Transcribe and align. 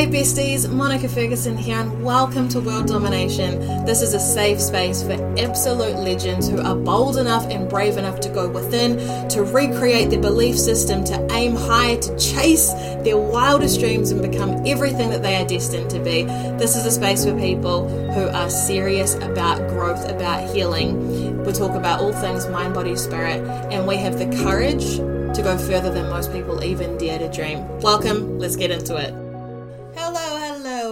Hey 0.00 0.06
besties, 0.06 0.66
Monica 0.66 1.10
Ferguson 1.10 1.58
here, 1.58 1.76
and 1.76 2.02
welcome 2.02 2.48
to 2.48 2.60
World 2.62 2.86
Domination. 2.86 3.84
This 3.84 4.00
is 4.00 4.14
a 4.14 4.18
safe 4.18 4.58
space 4.58 5.02
for 5.02 5.12
absolute 5.38 5.96
legends 5.96 6.48
who 6.48 6.58
are 6.58 6.74
bold 6.74 7.18
enough 7.18 7.46
and 7.50 7.68
brave 7.68 7.98
enough 7.98 8.18
to 8.20 8.30
go 8.30 8.48
within, 8.48 8.96
to 9.28 9.42
recreate 9.42 10.08
their 10.08 10.22
belief 10.22 10.58
system, 10.58 11.04
to 11.04 11.28
aim 11.32 11.54
high, 11.54 11.96
to 11.96 12.18
chase 12.18 12.72
their 13.04 13.18
wildest 13.18 13.78
dreams 13.78 14.10
and 14.10 14.22
become 14.22 14.66
everything 14.66 15.10
that 15.10 15.22
they 15.22 15.36
are 15.36 15.46
destined 15.46 15.90
to 15.90 15.98
be. 15.98 16.22
This 16.56 16.76
is 16.76 16.86
a 16.86 16.90
space 16.90 17.26
for 17.26 17.38
people 17.38 17.86
who 18.14 18.26
are 18.30 18.48
serious 18.48 19.16
about 19.16 19.58
growth, 19.68 20.08
about 20.08 20.48
healing. 20.48 21.44
We 21.44 21.52
talk 21.52 21.72
about 21.72 22.00
all 22.00 22.14
things 22.14 22.48
mind, 22.48 22.72
body, 22.72 22.96
spirit, 22.96 23.46
and 23.70 23.86
we 23.86 23.98
have 23.98 24.18
the 24.18 24.34
courage 24.42 24.96
to 24.96 25.42
go 25.42 25.58
further 25.58 25.92
than 25.92 26.08
most 26.08 26.32
people 26.32 26.64
even 26.64 26.96
dare 26.96 27.18
to 27.18 27.28
dream. 27.30 27.68
Welcome, 27.80 28.38
let's 28.38 28.56
get 28.56 28.70
into 28.70 28.96
it. 28.96 29.29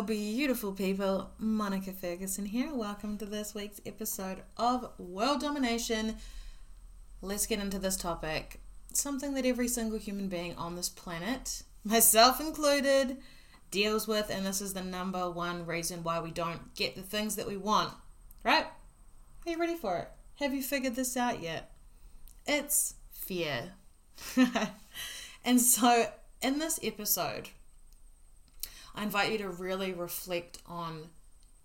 Beautiful 0.02 0.72
people. 0.72 1.30
Monica 1.38 1.92
Ferguson 1.92 2.46
here. 2.46 2.72
Welcome 2.72 3.18
to 3.18 3.26
this 3.26 3.54
week's 3.54 3.80
episode 3.84 4.42
of 4.56 4.92
World 4.96 5.40
Domination. 5.40 6.16
Let's 7.20 7.46
get 7.46 7.58
into 7.58 7.80
this 7.80 7.96
topic. 7.96 8.60
Something 8.92 9.34
that 9.34 9.44
every 9.44 9.66
single 9.66 9.98
human 9.98 10.28
being 10.28 10.54
on 10.54 10.76
this 10.76 10.88
planet, 10.88 11.64
myself 11.84 12.40
included, 12.40 13.18
deals 13.70 14.06
with, 14.06 14.30
and 14.30 14.46
this 14.46 14.60
is 14.60 14.72
the 14.72 14.82
number 14.84 15.28
one 15.30 15.66
reason 15.66 16.04
why 16.04 16.20
we 16.20 16.30
don't 16.30 16.74
get 16.76 16.94
the 16.94 17.02
things 17.02 17.34
that 17.36 17.48
we 17.48 17.56
want. 17.56 17.92
Right? 18.44 18.66
Are 19.46 19.50
you 19.50 19.58
ready 19.58 19.74
for 19.74 19.98
it? 19.98 20.08
Have 20.36 20.54
you 20.54 20.62
figured 20.62 20.94
this 20.94 21.16
out 21.16 21.42
yet? 21.42 21.72
It's 22.46 22.94
fear. 23.10 23.72
and 25.44 25.60
so, 25.60 26.06
in 26.40 26.60
this 26.60 26.78
episode, 26.82 27.50
I 28.98 29.04
invite 29.04 29.30
you 29.30 29.38
to 29.38 29.48
really 29.48 29.92
reflect 29.92 30.58
on 30.66 31.10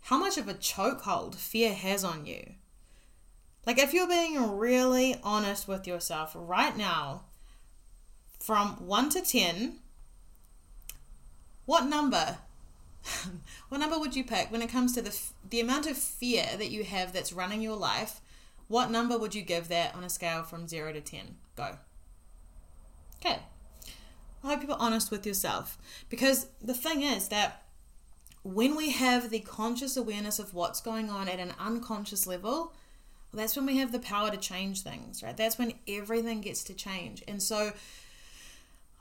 how 0.02 0.20
much 0.20 0.38
of 0.38 0.48
a 0.48 0.54
chokehold 0.54 1.34
fear 1.34 1.74
has 1.74 2.04
on 2.04 2.28
you. 2.28 2.54
Like, 3.66 3.80
if 3.80 3.92
you're 3.92 4.08
being 4.08 4.58
really 4.58 5.20
honest 5.24 5.68
with 5.68 5.88
yourself 5.88 6.34
right 6.36 6.78
now, 6.78 7.24
from 8.40 8.86
1 8.86 9.10
to 9.10 9.22
10, 9.22 9.80
what 11.66 11.86
number? 11.86 12.38
what 13.70 13.80
number 13.80 13.98
would 13.98 14.16
you 14.16 14.24
pick 14.24 14.52
when 14.52 14.62
it 14.62 14.70
comes 14.70 14.94
to 14.94 15.02
the, 15.02 15.20
the 15.50 15.60
amount 15.60 15.88
of 15.88 15.98
fear 15.98 16.46
that 16.58 16.70
you 16.70 16.84
have 16.84 17.14
that's 17.14 17.34
running 17.34 17.62
your 17.62 17.78
life? 17.78 18.22
What 18.68 18.92
number 18.92 19.18
would 19.18 19.34
you 19.34 19.42
give 19.42 19.70
that 19.70 19.96
on 19.96 20.04
a 20.04 20.10
scale 20.10 20.44
from 20.44 20.68
0 20.68 20.94
to 20.94 21.02
10? 21.02 21.36
Go. 21.56 21.78
Okay. 23.26 23.40
I 24.44 24.48
hope 24.48 24.64
you're 24.64 24.76
honest 24.80 25.12
with 25.12 25.26
yourself. 25.26 25.78
Because 26.10 26.48
the 26.62 26.74
thing 26.74 27.02
is 27.02 27.30
that 27.30 27.64
when 28.44 28.76
we 28.76 28.92
have 28.92 29.30
the 29.30 29.40
conscious 29.40 29.96
awareness 29.96 30.38
of 30.38 30.54
what's 30.54 30.82
going 30.82 31.10
on 31.10 31.30
at 31.30 31.40
an 31.40 31.54
unconscious 31.60 32.28
level, 32.28 32.74
that's 33.34 33.56
when 33.56 33.66
we 33.66 33.78
have 33.78 33.92
the 33.92 34.00
power 34.00 34.30
to 34.30 34.38
change 34.38 34.82
things, 34.82 35.24
right? 35.24 35.36
That's 35.36 35.58
when 35.58 35.74
everything 35.88 36.42
gets 36.42 36.64
to 36.66 36.74
change. 36.74 37.24
And 37.28 37.42
so 37.42 37.72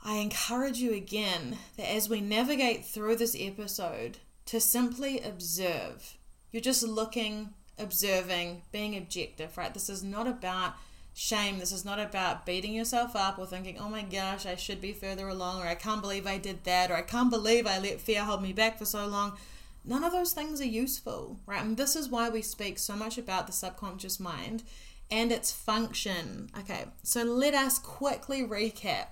I 0.05 0.17
encourage 0.17 0.79
you 0.79 0.95
again 0.95 1.59
that 1.77 1.93
as 1.93 2.09
we 2.09 2.21
navigate 2.21 2.85
through 2.85 3.17
this 3.17 3.37
episode, 3.39 4.19
to 4.47 4.61
simply 4.61 5.21
observe. 5.21 6.17
You're 6.51 6.63
just 6.63 6.83
looking, 6.83 7.51
observing, 7.79 8.63
being 8.73 8.97
objective, 8.97 9.57
right? 9.57 9.73
This 9.73 9.89
is 9.89 10.03
not 10.03 10.27
about 10.27 10.75
shame. 11.15 11.59
This 11.59 11.73
is 11.73 11.85
not 11.85 11.99
about 11.99 12.47
beating 12.47 12.75
yourself 12.75 13.15
up 13.15 13.39
or 13.39 13.47
thinking, 13.47 13.79
oh 13.79 13.89
my 13.89 14.03
gosh, 14.03 14.47
I 14.47 14.57
should 14.57 14.81
be 14.81 14.93
further 14.93 15.29
along, 15.29 15.63
or 15.63 15.67
I 15.67 15.75
can't 15.75 16.01
believe 16.01 16.27
I 16.27 16.39
did 16.39 16.65
that, 16.65 16.91
or 16.91 16.95
I 16.95 17.03
can't 17.03 17.31
believe 17.31 17.67
I 17.67 17.79
let 17.79 18.01
fear 18.01 18.25
hold 18.25 18.43
me 18.43 18.53
back 18.53 18.79
for 18.79 18.85
so 18.85 19.07
long. 19.07 19.37
None 19.85 20.05
of 20.05 20.13
those 20.13 20.33
things 20.33 20.61
are 20.61 20.67
useful, 20.67 21.39
right? 21.47 21.63
And 21.63 21.77
this 21.77 21.97
is 21.97 22.09
why 22.09 22.29
we 22.29 22.43
speak 22.43 22.79
so 22.79 22.95
much 22.95 23.19
about 23.19 23.47
the 23.47 23.53
subconscious 23.53 24.21
mind 24.21 24.63
and 25.11 25.33
its 25.33 25.53
function. 25.53 26.51
Okay, 26.59 26.87
so 27.03 27.23
let 27.23 27.55
us 27.55 27.79
quickly 27.79 28.43
recap 28.43 29.09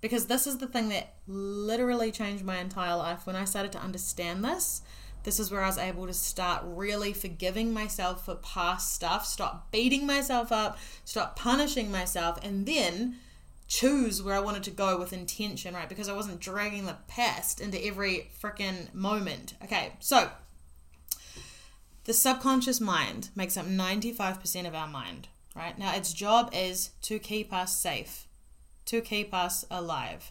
because 0.00 0.26
this 0.26 0.46
is 0.46 0.58
the 0.58 0.66
thing 0.66 0.90
that 0.90 1.14
literally 1.26 2.10
changed 2.10 2.44
my 2.44 2.58
entire 2.58 2.96
life 2.96 3.26
when 3.26 3.36
I 3.36 3.46
started 3.46 3.72
to 3.72 3.80
understand 3.80 4.44
this 4.44 4.82
this 5.24 5.40
is 5.40 5.50
where 5.50 5.62
I 5.62 5.66
was 5.66 5.78
able 5.78 6.06
to 6.06 6.14
start 6.14 6.62
really 6.64 7.12
forgiving 7.12 7.72
myself 7.72 8.26
for 8.26 8.36
past 8.36 8.92
stuff, 8.92 9.26
stop 9.26 9.72
beating 9.72 10.06
myself 10.06 10.52
up, 10.52 10.78
stop 11.04 11.34
punishing 11.34 11.90
myself, 11.90 12.38
and 12.44 12.66
then 12.66 13.16
choose 13.66 14.22
where 14.22 14.34
I 14.34 14.40
wanted 14.40 14.62
to 14.64 14.70
go 14.70 14.98
with 14.98 15.14
intention, 15.14 15.74
right? 15.74 15.88
Because 15.88 16.08
I 16.08 16.14
wasn't 16.14 16.40
dragging 16.40 16.84
the 16.84 16.96
past 17.08 17.60
into 17.60 17.84
every 17.84 18.30
freaking 18.40 18.92
moment. 18.94 19.54
Okay, 19.64 19.94
so 19.98 20.30
the 22.04 22.12
subconscious 22.12 22.80
mind 22.80 23.30
makes 23.34 23.56
up 23.56 23.66
95% 23.66 24.68
of 24.68 24.74
our 24.74 24.86
mind, 24.86 25.28
right? 25.56 25.78
Now, 25.78 25.94
its 25.94 26.12
job 26.12 26.50
is 26.52 26.90
to 27.02 27.18
keep 27.18 27.50
us 27.50 27.76
safe, 27.78 28.28
to 28.84 29.00
keep 29.00 29.32
us 29.32 29.64
alive. 29.70 30.30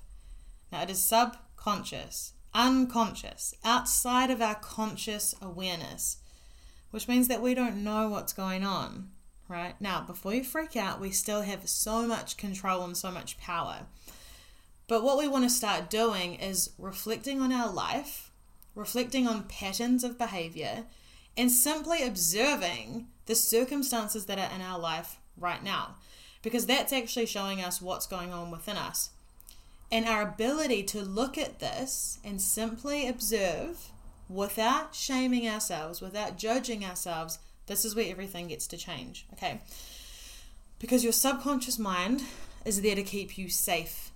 Now, 0.72 0.84
it 0.84 0.92
is 0.92 1.04
subconscious 1.04 2.34
unconscious, 2.54 3.54
outside 3.64 4.30
of 4.30 4.42
our 4.42 4.56
conscious 4.56 5.36
awareness, 5.42 6.18
which 6.92 7.08
means 7.08 7.28
that 7.28 7.42
we 7.42 7.54
don't 7.54 7.84
know 7.84 8.10
what's 8.10 8.34
going 8.34 8.64
on, 8.64 9.10
right? 9.48 9.76
Now, 9.80 10.02
before 10.02 10.34
you 10.34 10.44
freak 10.44 10.76
out, 10.76 11.02
we 11.02 11.12
still 11.12 11.42
have 11.42 11.68
so 11.68 12.06
much 12.06 12.38
control 12.38 12.84
and 12.84 12.96
so 12.96 13.12
much 13.12 13.38
power. 13.38 13.88
But 14.88 15.04
what 15.04 15.18
we 15.18 15.28
want 15.28 15.44
to 15.46 15.50
start 15.50 15.90
doing 15.90 16.36
is 16.36 16.72
reflecting 16.78 17.42
on 17.42 17.52
our 17.52 17.72
life, 17.72 18.32
reflecting 18.76 19.28
on 19.28 19.44
patterns 19.44 20.04
of 20.04 20.18
behavior, 20.18 20.86
and 21.36 21.52
simply 21.52 22.04
observing 22.04 23.08
the 23.26 23.36
circumstances 23.36 24.26
that 24.26 24.38
are 24.38 24.54
in 24.56 24.62
our 24.62 24.78
life 24.78 25.18
right 25.38 25.64
now. 25.64 25.96
Because 26.42 26.66
that's 26.66 26.94
actually 26.94 27.26
showing 27.26 27.62
us 27.62 27.82
what's 27.82 28.06
going 28.06 28.34
on 28.34 28.52
within 28.52 28.78
us. 28.78 29.12
And 29.92 30.06
our 30.06 30.22
ability 30.24 30.84
to 30.84 31.02
look 31.02 31.38
at 31.38 31.60
this 31.60 32.20
and 32.24 32.42
simply 32.42 33.08
observe 33.08 33.92
without 34.28 34.96
shaming 34.96 35.48
ourselves, 35.48 36.02
without 36.02 36.38
judging 36.38 36.84
ourselves, 36.84 37.40
this 37.68 37.86
is 37.86 37.96
where 37.96 38.10
everything 38.10 38.48
gets 38.48 38.68
to 38.68 38.78
change. 38.78 39.26
Okay? 39.34 39.62
Because 40.80 41.04
your 41.04 41.14
subconscious 41.14 41.78
mind 41.78 42.24
is 42.66 42.82
there 42.82 42.96
to 42.96 43.04
keep 43.04 43.38
you 43.38 43.50
safe. 43.50 44.12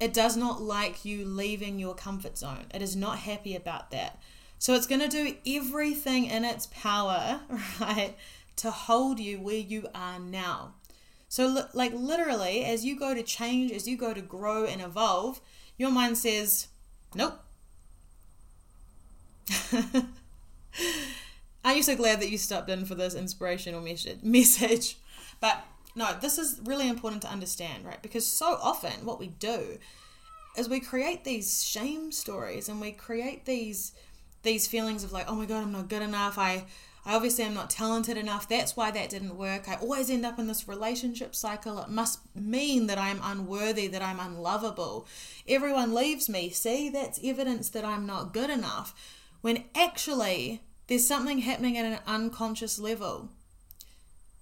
It 0.00 0.12
does 0.12 0.36
not 0.36 0.62
like 0.62 1.04
you 1.04 1.24
leaving 1.24 1.78
your 1.78 1.94
comfort 1.94 2.38
zone. 2.38 2.66
It 2.72 2.82
is 2.82 2.94
not 2.94 3.18
happy 3.18 3.56
about 3.56 3.90
that. 3.90 4.20
So 4.58 4.74
it's 4.74 4.86
going 4.86 5.00
to 5.00 5.08
do 5.08 5.34
everything 5.46 6.26
in 6.26 6.44
its 6.44 6.66
power, 6.66 7.40
right, 7.80 8.14
to 8.56 8.70
hold 8.70 9.18
you 9.18 9.40
where 9.40 9.54
you 9.54 9.88
are 9.94 10.18
now. 10.18 10.74
So, 11.28 11.66
like, 11.74 11.92
literally, 11.92 12.64
as 12.64 12.84
you 12.84 12.98
go 12.98 13.14
to 13.14 13.22
change, 13.22 13.70
as 13.70 13.86
you 13.86 13.96
go 13.96 14.14
to 14.14 14.22
grow 14.22 14.64
and 14.64 14.80
evolve, 14.80 15.40
your 15.76 15.90
mind 15.90 16.16
says, 16.18 16.68
Nope. 17.14 17.40
Are 21.64 21.74
you 21.74 21.82
so 21.82 21.96
glad 21.96 22.20
that 22.20 22.30
you 22.30 22.38
stopped 22.38 22.70
in 22.70 22.84
for 22.84 22.94
this 22.94 23.14
inspirational 23.14 23.80
message? 24.22 24.96
But 25.40 25.64
no, 25.94 26.16
this 26.20 26.38
is 26.38 26.60
really 26.64 26.88
important 26.88 27.22
to 27.22 27.30
understand, 27.30 27.84
right? 27.84 28.00
Because 28.02 28.26
so 28.26 28.58
often 28.62 29.04
what 29.04 29.18
we 29.18 29.28
do 29.28 29.78
is 30.56 30.68
we 30.68 30.80
create 30.80 31.24
these 31.24 31.64
shame 31.64 32.12
stories 32.12 32.68
and 32.68 32.80
we 32.80 32.92
create 32.92 33.44
these 33.44 33.92
these 34.42 34.66
feelings 34.68 35.02
of 35.02 35.12
like, 35.12 35.28
oh 35.28 35.34
my 35.34 35.46
god, 35.46 35.62
I'm 35.64 35.72
not 35.72 35.88
good 35.88 36.02
enough. 36.02 36.38
I 36.38 36.64
I 37.06 37.14
obviously 37.14 37.44
am 37.44 37.54
not 37.54 37.70
talented 37.70 38.16
enough. 38.16 38.48
That's 38.48 38.76
why 38.76 38.90
that 38.90 39.10
didn't 39.10 39.36
work. 39.36 39.68
I 39.68 39.76
always 39.76 40.10
end 40.10 40.26
up 40.26 40.38
in 40.38 40.46
this 40.46 40.68
relationship 40.68 41.34
cycle. 41.34 41.78
It 41.78 41.88
must 41.88 42.20
mean 42.34 42.86
that 42.86 42.98
I'm 42.98 43.20
unworthy, 43.22 43.86
that 43.88 44.02
I'm 44.02 44.20
unlovable. 44.20 45.06
Everyone 45.46 45.94
leaves 45.94 46.28
me. 46.28 46.50
See, 46.50 46.88
that's 46.88 47.20
evidence 47.22 47.70
that 47.70 47.84
I'm 47.84 48.06
not 48.06 48.34
good 48.34 48.50
enough. 48.50 48.94
When 49.40 49.64
actually, 49.74 50.62
there's 50.88 51.06
something 51.06 51.38
happening 51.38 51.78
at 51.78 51.86
an 51.86 52.00
unconscious 52.06 52.78
level 52.78 53.30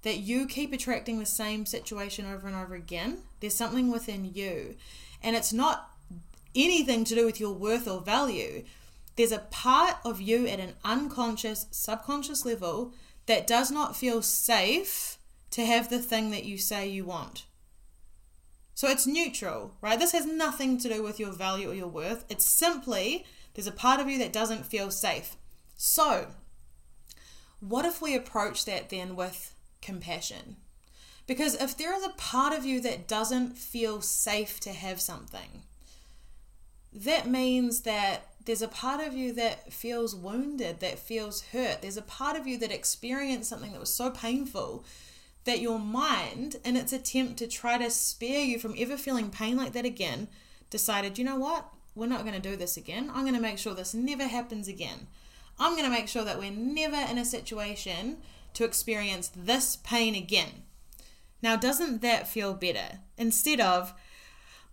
that 0.02 0.18
you 0.18 0.46
keep 0.46 0.72
attracting 0.72 1.18
the 1.18 1.26
same 1.26 1.66
situation 1.66 2.26
over 2.26 2.46
and 2.46 2.56
over 2.56 2.74
again. 2.74 3.18
There's 3.40 3.54
something 3.54 3.90
within 3.90 4.32
you. 4.34 4.76
And 5.22 5.34
it's 5.34 5.52
not 5.52 5.90
anything 6.54 7.04
to 7.04 7.14
do 7.14 7.26
with 7.26 7.40
your 7.40 7.52
worth 7.52 7.88
or 7.88 8.00
value. 8.00 8.64
There's 9.16 9.32
a 9.32 9.38
part 9.38 9.96
of 10.04 10.20
you 10.20 10.46
at 10.46 10.60
an 10.60 10.74
unconscious, 10.84 11.66
subconscious 11.70 12.44
level 12.44 12.92
that 13.26 13.46
does 13.46 13.70
not 13.70 13.96
feel 13.96 14.22
safe 14.22 15.18
to 15.50 15.64
have 15.64 15.88
the 15.88 15.98
thing 15.98 16.30
that 16.30 16.44
you 16.44 16.58
say 16.58 16.88
you 16.88 17.04
want. 17.04 17.46
So 18.74 18.88
it's 18.88 19.06
neutral, 19.06 19.74
right? 19.80 19.98
This 19.98 20.12
has 20.12 20.26
nothing 20.26 20.76
to 20.78 20.88
do 20.88 21.02
with 21.02 21.18
your 21.18 21.32
value 21.32 21.70
or 21.70 21.74
your 21.74 21.88
worth. 21.88 22.26
It's 22.28 22.44
simply 22.44 23.24
there's 23.54 23.66
a 23.66 23.72
part 23.72 24.00
of 24.00 24.08
you 24.08 24.18
that 24.18 24.34
doesn't 24.34 24.66
feel 24.66 24.90
safe. 24.90 25.36
So, 25.78 26.28
what 27.58 27.86
if 27.86 28.02
we 28.02 28.14
approach 28.14 28.66
that 28.66 28.90
then 28.90 29.16
with 29.16 29.54
compassion? 29.80 30.56
Because 31.26 31.54
if 31.54 31.76
there 31.76 31.96
is 31.96 32.04
a 32.04 32.10
part 32.10 32.52
of 32.52 32.66
you 32.66 32.82
that 32.82 33.08
doesn't 33.08 33.56
feel 33.56 34.02
safe 34.02 34.60
to 34.60 34.72
have 34.72 35.00
something, 35.00 35.62
that 36.92 37.28
means 37.28 37.82
that 37.82 38.28
there's 38.44 38.62
a 38.62 38.68
part 38.68 39.00
of 39.00 39.12
you 39.12 39.32
that 39.32 39.72
feels 39.72 40.14
wounded, 40.14 40.80
that 40.80 40.98
feels 40.98 41.42
hurt. 41.52 41.82
There's 41.82 41.96
a 41.96 42.02
part 42.02 42.36
of 42.36 42.46
you 42.46 42.58
that 42.58 42.70
experienced 42.70 43.50
something 43.50 43.72
that 43.72 43.80
was 43.80 43.92
so 43.92 44.10
painful 44.10 44.84
that 45.44 45.60
your 45.60 45.78
mind, 45.78 46.56
in 46.64 46.76
its 46.76 46.92
attempt 46.92 47.38
to 47.38 47.46
try 47.46 47.78
to 47.78 47.90
spare 47.90 48.40
you 48.40 48.58
from 48.58 48.74
ever 48.78 48.96
feeling 48.96 49.30
pain 49.30 49.56
like 49.56 49.72
that 49.72 49.84
again, 49.84 50.28
decided, 50.70 51.18
you 51.18 51.24
know 51.24 51.36
what? 51.36 51.66
We're 51.94 52.06
not 52.06 52.22
going 52.22 52.40
to 52.40 52.50
do 52.50 52.56
this 52.56 52.76
again. 52.76 53.10
I'm 53.12 53.22
going 53.22 53.34
to 53.34 53.40
make 53.40 53.58
sure 53.58 53.74
this 53.74 53.94
never 53.94 54.26
happens 54.26 54.68
again. 54.68 55.06
I'm 55.58 55.72
going 55.72 55.84
to 55.84 55.90
make 55.90 56.08
sure 56.08 56.24
that 56.24 56.38
we're 56.38 56.50
never 56.50 56.96
in 57.10 57.18
a 57.18 57.24
situation 57.24 58.18
to 58.54 58.64
experience 58.64 59.30
this 59.34 59.76
pain 59.76 60.14
again. 60.14 60.62
Now, 61.42 61.56
doesn't 61.56 62.02
that 62.02 62.28
feel 62.28 62.54
better? 62.54 62.98
Instead 63.16 63.60
of, 63.60 63.94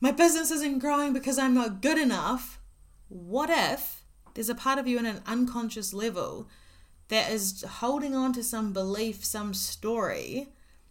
my 0.04 0.12
business 0.12 0.52
isn't 0.52 0.80
growing 0.80 1.14
because 1.14 1.40
I'm 1.40 1.54
not 1.54 1.82
good 1.82 1.98
enough, 1.98 2.60
what 3.08 3.50
if 3.50 4.04
there's 4.34 4.50
a 4.50 4.54
part 4.54 4.78
of 4.78 4.86
you 4.86 5.00
in 5.00 5.06
an 5.06 5.22
unconscious 5.26 5.94
level 5.94 6.50
that 7.08 7.32
is 7.32 7.64
holding 7.80 8.14
on 8.14 8.34
to 8.34 8.44
some 8.44 8.74
belief, 8.74 9.24
some 9.24 9.54
story 9.54 10.50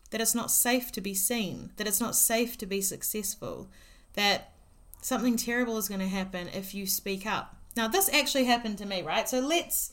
that 0.08 0.22
it's 0.22 0.34
not 0.34 0.50
safe 0.50 0.90
to 0.92 1.02
be 1.02 1.12
seen, 1.12 1.72
that 1.76 1.86
it's 1.86 2.00
not 2.00 2.16
safe 2.16 2.56
to 2.56 2.64
be 2.64 2.80
successful, 2.80 3.68
that 4.14 4.54
something 5.02 5.36
terrible 5.36 5.76
is 5.76 5.88
going 5.88 6.00
to 6.00 6.08
happen 6.08 6.48
if 6.48 6.74
you 6.74 6.86
speak 6.86 7.26
up. 7.26 7.54
Now 7.76 7.88
this 7.88 8.08
actually 8.14 8.44
happened 8.44 8.78
to 8.78 8.86
me, 8.86 9.02
right? 9.02 9.28
So 9.28 9.40
let's 9.40 9.92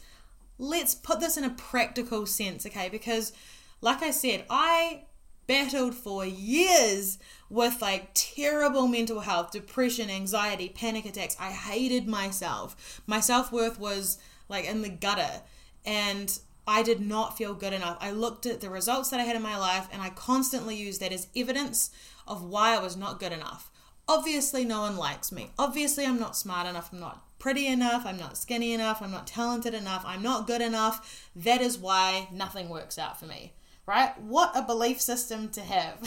let's 0.57 0.95
put 0.95 1.19
this 1.19 1.35
in 1.35 1.43
a 1.43 1.49
practical 1.49 2.25
sense, 2.25 2.65
okay? 2.65 2.87
Because 2.87 3.33
like 3.81 4.01
I 4.01 4.11
said, 4.11 4.45
I 4.49 5.01
battled 5.49 5.95
for 5.95 6.23
years 6.23 7.17
with 7.49 7.81
like 7.81 8.11
terrible 8.13 8.87
mental 8.87 9.21
health, 9.21 9.51
depression, 9.51 10.07
anxiety, 10.07 10.69
panic 10.69 11.07
attacks. 11.07 11.35
I 11.39 11.49
hated 11.49 12.07
myself. 12.07 13.01
My 13.07 13.19
self 13.19 13.51
worth 13.51 13.79
was 13.79 14.19
like 14.47 14.65
in 14.65 14.83
the 14.83 14.89
gutter. 14.89 15.41
And 15.83 16.39
I 16.67 16.83
did 16.83 17.01
not 17.01 17.35
feel 17.35 17.55
good 17.55 17.73
enough. 17.73 17.97
I 17.99 18.11
looked 18.11 18.45
at 18.45 18.61
the 18.61 18.69
results 18.69 19.09
that 19.09 19.19
I 19.19 19.23
had 19.23 19.35
in 19.35 19.41
my 19.41 19.57
life 19.57 19.87
and 19.91 20.03
I 20.03 20.11
constantly 20.11 20.75
used 20.75 21.01
that 21.01 21.11
as 21.11 21.27
evidence 21.35 21.89
of 22.27 22.43
why 22.43 22.75
I 22.75 22.79
was 22.79 22.95
not 22.95 23.19
good 23.19 23.31
enough. 23.31 23.71
Obviously, 24.07 24.63
no 24.65 24.81
one 24.81 24.97
likes 24.97 25.31
me. 25.31 25.49
Obviously, 25.57 26.05
I'm 26.05 26.19
not 26.19 26.37
smart 26.37 26.67
enough. 26.67 26.93
I'm 26.93 26.99
not 26.99 27.23
pretty 27.39 27.65
enough. 27.65 28.05
I'm 28.05 28.17
not 28.17 28.37
skinny 28.37 28.71
enough. 28.71 29.01
I'm 29.01 29.11
not 29.11 29.25
talented 29.25 29.73
enough. 29.73 30.03
I'm 30.05 30.21
not 30.21 30.45
good 30.45 30.61
enough. 30.61 31.27
That 31.35 31.61
is 31.61 31.79
why 31.79 32.27
nothing 32.31 32.69
works 32.69 32.99
out 32.99 33.19
for 33.19 33.25
me 33.25 33.53
right? 33.89 34.21
What 34.21 34.51
a 34.55 34.61
belief 34.61 35.01
system 35.01 35.49
to 35.49 35.61
have. 35.61 35.99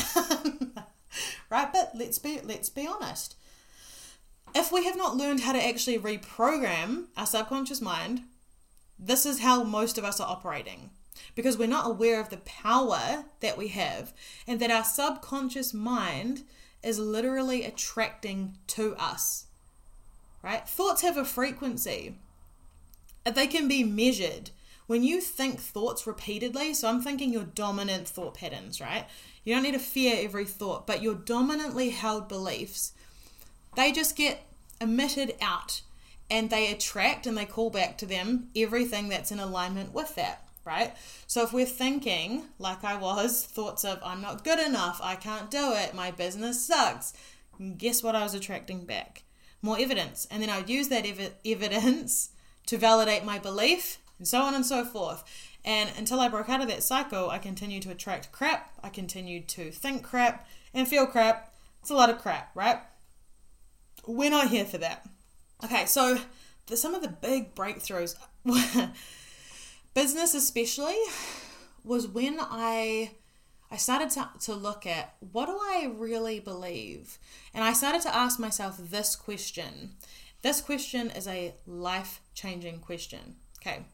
right? 1.51 1.73
But 1.73 1.91
let's 1.97 2.21
be 2.21 2.41
let's 2.41 2.71
be 2.71 2.87
honest. 2.87 3.35
If 4.55 4.71
we 4.71 4.85
have 4.85 4.97
not 4.97 5.17
learned 5.17 5.41
how 5.41 5.53
to 5.53 5.67
actually 5.67 5.99
reprogram 5.99 7.07
our 7.17 7.27
subconscious 7.27 7.81
mind, 7.81 8.23
this 8.99 9.27
is 9.27 9.41
how 9.41 9.65
most 9.65 9.99
of 9.99 10.05
us 10.05 10.21
are 10.21 10.31
operating. 10.31 10.91
Because 11.35 11.59
we're 11.59 11.67
not 11.67 11.89
aware 11.89 12.21
of 12.21 12.29
the 12.29 12.37
power 12.39 13.25
that 13.41 13.59
we 13.59 13.69
have 13.69 14.13
and 14.47 14.61
that 14.61 14.71
our 14.71 14.85
subconscious 14.85 15.75
mind 15.75 16.45
is 16.85 17.01
literally 17.01 17.65
attracting 17.65 18.59
to 18.69 18.95
us. 18.97 19.47
Right? 20.41 20.69
Thoughts 20.69 21.03
have 21.03 21.17
a 21.17 21.25
frequency. 21.25 22.17
They 23.25 23.47
can 23.49 23.67
be 23.67 23.83
measured 23.83 24.51
when 24.87 25.03
you 25.03 25.21
think 25.21 25.61
thoughts 25.61 26.07
repeatedly, 26.07 26.75
so 26.75 26.89
I'm 26.89 27.03
thinking 27.03 27.33
your 27.33 27.45
dominant 27.45 28.09
thought 28.09 28.35
patterns, 28.35 28.81
right? 28.81 29.07
You 29.45 29.55
don't 29.55 29.63
need 29.63 29.73
to 29.73 29.79
fear 29.79 30.17
every 30.21 30.45
thought, 30.45 30.87
but 30.87 31.03
your 31.03 31.15
dominantly 31.15 31.91
held 31.91 32.29
beliefs, 32.29 32.93
they 33.77 33.93
just 33.93 34.17
get 34.17 34.45
emitted 34.81 35.35
out 35.41 35.83
and 36.31 36.51
they 36.51 36.71
attract 36.71 37.27
and 37.27 37.37
they 37.37 37.45
call 37.45 37.71
back 37.71 37.99
to 37.99 38.07
them 38.07 38.49
everything 38.57 39.09
that's 39.09 39.31
in 39.31 39.39
alignment 39.39 39.93
with 39.93 40.15
that, 40.17 40.45
right? 40.65 40.95
So 41.27 41.43
if 41.43 41.53
we're 41.53 41.67
thinking, 41.67 42.45
like 42.59 42.85
I 42.85 42.97
was, 42.97 43.45
thoughts 43.45 43.85
of 43.85 44.01
I'm 44.05 44.23
not 44.23 44.45
good 44.45 44.59
enough, 44.59 45.01
I 45.03 45.15
can't 45.15 45.51
do 45.51 45.73
it, 45.75 45.95
my 45.95 46.11
business 46.11 46.65
sucks, 46.65 47.13
guess 47.77 48.03
what 48.03 48.17
I 48.17 48.23
was 48.23 48.35
attracting 48.35 48.85
back? 48.85 49.23
More 49.61 49.79
evidence. 49.79 50.27
And 50.31 50.43
then 50.43 50.51
I'd 50.51 50.69
use 50.69 50.89
that 50.89 51.07
ev- 51.07 51.35
evidence 51.45 52.31
to 52.67 52.79
validate 52.79 53.25
my 53.25 53.39
belief 53.39 53.99
and 54.23 54.29
so 54.29 54.43
on 54.43 54.55
and 54.55 54.65
so 54.65 54.85
forth. 54.85 55.25
And 55.65 55.91
until 55.99 56.21
I 56.21 56.29
broke 56.29 56.49
out 56.49 56.61
of 56.61 56.69
that 56.69 56.85
cycle, 56.85 57.29
I 57.29 57.39
continued 57.39 57.83
to 57.83 57.91
attract 57.91 58.31
crap, 58.31 58.73
I 58.85 58.89
continued 58.89 59.49
to 59.49 59.73
think 59.73 60.05
crap 60.05 60.47
and 60.73 60.87
feel 60.87 61.07
crap. 61.07 61.53
It's 61.81 61.91
a 61.91 61.95
lot 61.97 62.09
of 62.09 62.19
crap, 62.19 62.55
right? 62.55 62.79
We're 64.07 64.31
not 64.31 64.49
here 64.49 64.65
for 64.65 64.79
that. 64.79 65.05
Okay, 65.65 65.87
so 65.87 66.19
the, 66.67 66.77
some 66.77 66.95
of 66.95 67.03
the 67.03 67.09
big 67.09 67.57
breakthroughs, 67.57 68.15
business 69.95 70.35
especially, 70.35 70.99
was 71.83 72.07
when 72.07 72.39
I 72.39 73.11
I 73.73 73.77
started 73.77 74.11
to, 74.11 74.29
to 74.43 74.55
look 74.55 74.87
at 74.87 75.15
what 75.33 75.47
do 75.47 75.53
I 75.53 75.91
really 75.97 76.39
believe? 76.39 77.19
And 77.53 77.65
I 77.65 77.73
started 77.73 78.03
to 78.03 78.15
ask 78.15 78.39
myself 78.39 78.79
this 78.79 79.17
question. 79.17 79.97
This 80.43 80.61
question 80.61 81.11
is 81.11 81.27
a 81.27 81.55
life 81.67 82.21
changing 82.35 82.79
question. 82.79 83.37
Okay, 83.61 83.85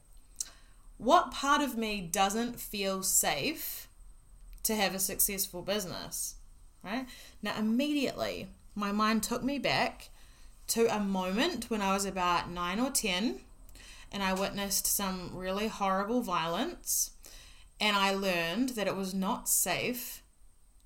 what 0.99 1.31
part 1.31 1.63
of 1.63 1.77
me 1.77 2.01
doesn't 2.01 2.61
feel 2.61 3.03
safe 3.03 3.89
to 4.65 4.75
have 4.75 4.95
a 4.95 4.99
successful 4.99 5.63
business? 5.63 6.35
Right? 6.85 7.07
Now, 7.43 7.57
immediately, 7.59 8.49
my 8.75 8.93
mind 8.93 9.23
took 9.23 9.43
me 9.43 9.59
back 9.59 10.11
to 10.69 10.95
a 10.95 11.01
moment 11.01 11.71
when 11.71 11.81
I 11.81 11.95
was 11.95 12.05
about 12.05 12.51
nine 12.51 12.79
or 12.79 12.91
10 12.91 13.41
and 14.13 14.23
I 14.23 14.33
witnessed 14.33 14.87
some 14.87 15.31
really 15.35 15.69
horrible 15.69 16.21
violence. 16.21 17.13
And 17.81 17.97
I 17.97 18.13
learned 18.13 18.71
that 18.71 18.87
it 18.87 18.97
was 18.97 19.15
not 19.15 19.49
safe 19.49 20.23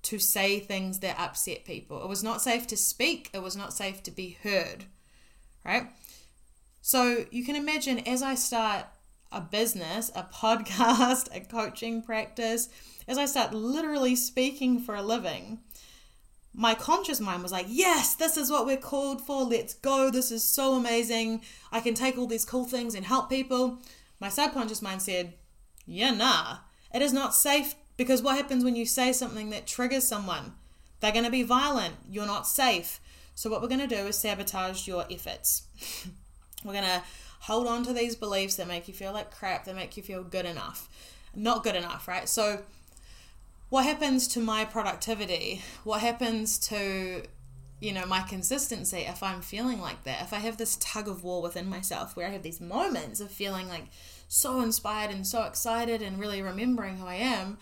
to 0.03 0.19
say 0.19 0.59
things 0.59 0.99
that 0.99 1.19
upset 1.19 1.65
people. 1.65 2.03
It 2.03 2.09
was 2.09 2.23
not 2.23 2.41
safe 2.41 2.67
to 2.67 2.77
speak, 2.77 3.29
it 3.33 3.41
was 3.41 3.55
not 3.55 3.73
safe 3.73 4.03
to 4.03 4.11
be 4.11 4.37
heard. 4.43 4.85
Right? 5.65 5.87
So 6.81 7.25
you 7.31 7.45
can 7.45 7.55
imagine 7.55 7.99
as 7.99 8.21
I 8.21 8.35
start 8.35 8.85
a 9.33 9.41
business, 9.41 10.11
a 10.15 10.23
podcast, 10.33 11.35
a 11.35 11.41
coaching 11.41 12.01
practice, 12.01 12.69
as 13.07 13.17
I 13.17 13.25
start 13.25 13.53
literally 13.53 14.15
speaking 14.15 14.79
for 14.79 14.95
a 14.95 15.01
living, 15.01 15.59
my 16.53 16.75
conscious 16.75 17.19
mind 17.19 17.41
was 17.41 17.51
like, 17.51 17.65
yes, 17.67 18.15
this 18.15 18.37
is 18.37 18.51
what 18.51 18.65
we're 18.65 18.77
called 18.77 19.25
for. 19.25 19.43
Let's 19.43 19.73
go. 19.73 20.11
This 20.11 20.31
is 20.31 20.43
so 20.43 20.75
amazing. 20.75 21.41
I 21.71 21.79
can 21.79 21.95
take 21.95 22.17
all 22.17 22.27
these 22.27 22.45
cool 22.45 22.65
things 22.65 22.93
and 22.93 23.05
help 23.05 23.29
people. 23.29 23.79
My 24.19 24.29
subconscious 24.29 24.81
mind 24.81 25.01
said, 25.01 25.33
yeah, 25.85 26.11
nah, 26.11 26.57
it 26.93 27.01
is 27.01 27.11
not 27.11 27.33
safe 27.33 27.75
because 27.97 28.21
what 28.21 28.37
happens 28.37 28.63
when 28.63 28.75
you 28.75 28.85
say 28.85 29.11
something 29.11 29.49
that 29.49 29.65
triggers 29.65 30.07
someone? 30.07 30.53
They're 30.99 31.11
going 31.11 31.25
to 31.25 31.31
be 31.31 31.43
violent. 31.43 31.95
You're 32.09 32.27
not 32.27 32.47
safe. 32.47 33.01
So, 33.35 33.49
what 33.49 33.61
we're 33.61 33.67
going 33.67 33.81
to 33.81 33.87
do 33.87 34.07
is 34.07 34.17
sabotage 34.17 34.87
your 34.87 35.05
efforts. 35.11 35.63
we're 36.63 36.73
going 36.73 36.85
to 36.85 37.01
hold 37.43 37.67
on 37.67 37.83
to 37.83 37.91
these 37.91 38.15
beliefs 38.15 38.55
that 38.55 38.67
make 38.67 38.87
you 38.87 38.93
feel 38.93 39.11
like 39.11 39.29
crap, 39.29 39.65
that 39.65 39.75
make 39.75 39.97
you 39.97 40.03
feel 40.03 40.23
good 40.23 40.45
enough. 40.45 40.87
Not 41.35 41.63
good 41.63 41.75
enough, 41.75 42.07
right? 42.07 42.27
So, 42.29 42.61
what 43.69 43.85
happens 43.85 44.27
to 44.29 44.39
my 44.39 44.63
productivity? 44.65 45.61
What 45.83 45.99
happens 45.99 46.57
to, 46.69 47.23
you 47.81 47.91
know, 47.91 48.05
my 48.05 48.21
consistency 48.21 48.99
if 48.99 49.21
I'm 49.21 49.41
feeling 49.41 49.81
like 49.81 50.03
that? 50.03 50.21
If 50.21 50.31
I 50.31 50.37
have 50.37 50.57
this 50.57 50.77
tug 50.77 51.09
of 51.09 51.23
war 51.23 51.41
within 51.41 51.67
myself 51.67 52.15
where 52.15 52.27
I 52.27 52.31
have 52.31 52.43
these 52.43 52.61
moments 52.61 53.19
of 53.19 53.29
feeling 53.29 53.67
like 53.67 53.87
so 54.29 54.61
inspired 54.61 55.11
and 55.11 55.27
so 55.27 55.43
excited 55.43 56.01
and 56.01 56.19
really 56.19 56.41
remembering 56.41 56.97
who 56.97 57.07
I 57.07 57.15
am, 57.15 57.57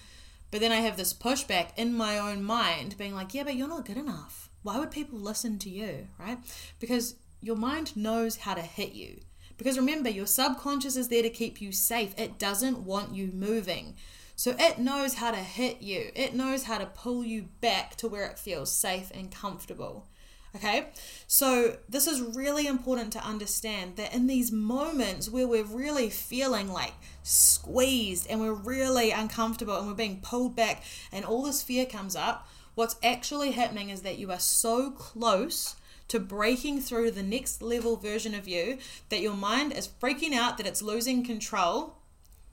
but 0.52 0.60
then 0.60 0.72
I 0.72 0.82
have 0.82 0.98
this 0.98 1.14
pushback 1.14 1.70
in 1.76 1.96
my 1.96 2.20
own 2.20 2.44
mind 2.44 2.98
being 3.00 3.16
like, 3.16 3.34
yeah, 3.34 3.44
but 3.44 3.56
you're 3.56 3.68
not 3.68 3.86
good 3.86 3.98
enough. 3.98 4.50
Why 4.62 4.78
would 4.78 4.92
people 4.92 5.18
listen 5.18 5.58
to 5.60 5.70
you, 5.70 6.08
right? 6.20 6.38
Because 6.80 7.16
your 7.42 7.56
mind 7.56 7.96
knows 7.98 8.38
how 8.38 8.54
to 8.54 8.62
hit 8.62 8.94
you. 8.94 9.22
Because 9.62 9.78
remember, 9.78 10.10
your 10.10 10.26
subconscious 10.26 10.98
is 10.98 11.10
there 11.10 11.22
to 11.22 11.30
keep 11.30 11.62
you 11.62 11.72
safe, 11.72 12.16
it 12.18 12.40
doesn't 12.40 12.80
want 12.80 13.14
you 13.14 13.28
moving. 13.28 13.94
So 14.36 14.56
it 14.58 14.80
knows 14.80 15.14
how 15.14 15.30
to 15.30 15.38
hit 15.38 15.84
you, 15.84 16.10
it 16.16 16.34
knows 16.34 16.64
how 16.64 16.80
to 16.80 16.88
pull 16.88 17.24
you 17.24 17.44
back 17.62 17.96
to 17.98 18.08
where 18.08 18.26
it 18.26 18.40
feels 18.40 18.72
safe 18.72 19.12
and 19.14 19.32
comfortable. 19.32 20.08
Okay, 20.56 20.88
so 21.28 21.78
this 21.88 22.08
is 22.08 22.24
really 22.36 22.66
important 22.66 23.14
to 23.14 23.24
understand 23.24 23.98
that 23.98 24.16
in 24.16 24.26
these 24.26 24.52
moments 24.52 25.30
where 25.30 25.48
we're 25.48 25.64
really 25.64 26.10
feeling 26.10 26.68
like 26.68 26.94
squeezed 27.22 28.26
and 28.32 28.42
we're 28.42 28.54
really 28.54 29.12
uncomfortable 29.12 29.78
and 29.78 29.88
we're 29.88 29.94
being 29.94 30.22
pulled 30.22 30.56
back 30.56 30.82
and 31.12 31.24
all 31.24 31.44
this 31.44 31.62
fear 31.62 31.86
comes 31.86 32.16
up, 32.16 32.48
what's 32.74 32.96
actually 33.04 33.52
happening 33.52 33.92
is 33.92 34.02
that 34.02 34.18
you 34.18 34.32
are 34.32 34.40
so 34.40 34.90
close 34.90 35.76
to 36.12 36.20
breaking 36.20 36.82
through 36.82 37.10
the 37.10 37.24
next 37.24 37.62
level 37.62 37.96
version 37.96 38.36
of 38.36 38.46
you 38.46 38.78
that 39.08 39.22
your 39.22 39.34
mind 39.34 39.72
is 39.72 39.88
freaking 39.88 40.34
out 40.34 40.58
that 40.58 40.68
it's 40.68 40.82
losing 40.82 41.24
control 41.24 41.96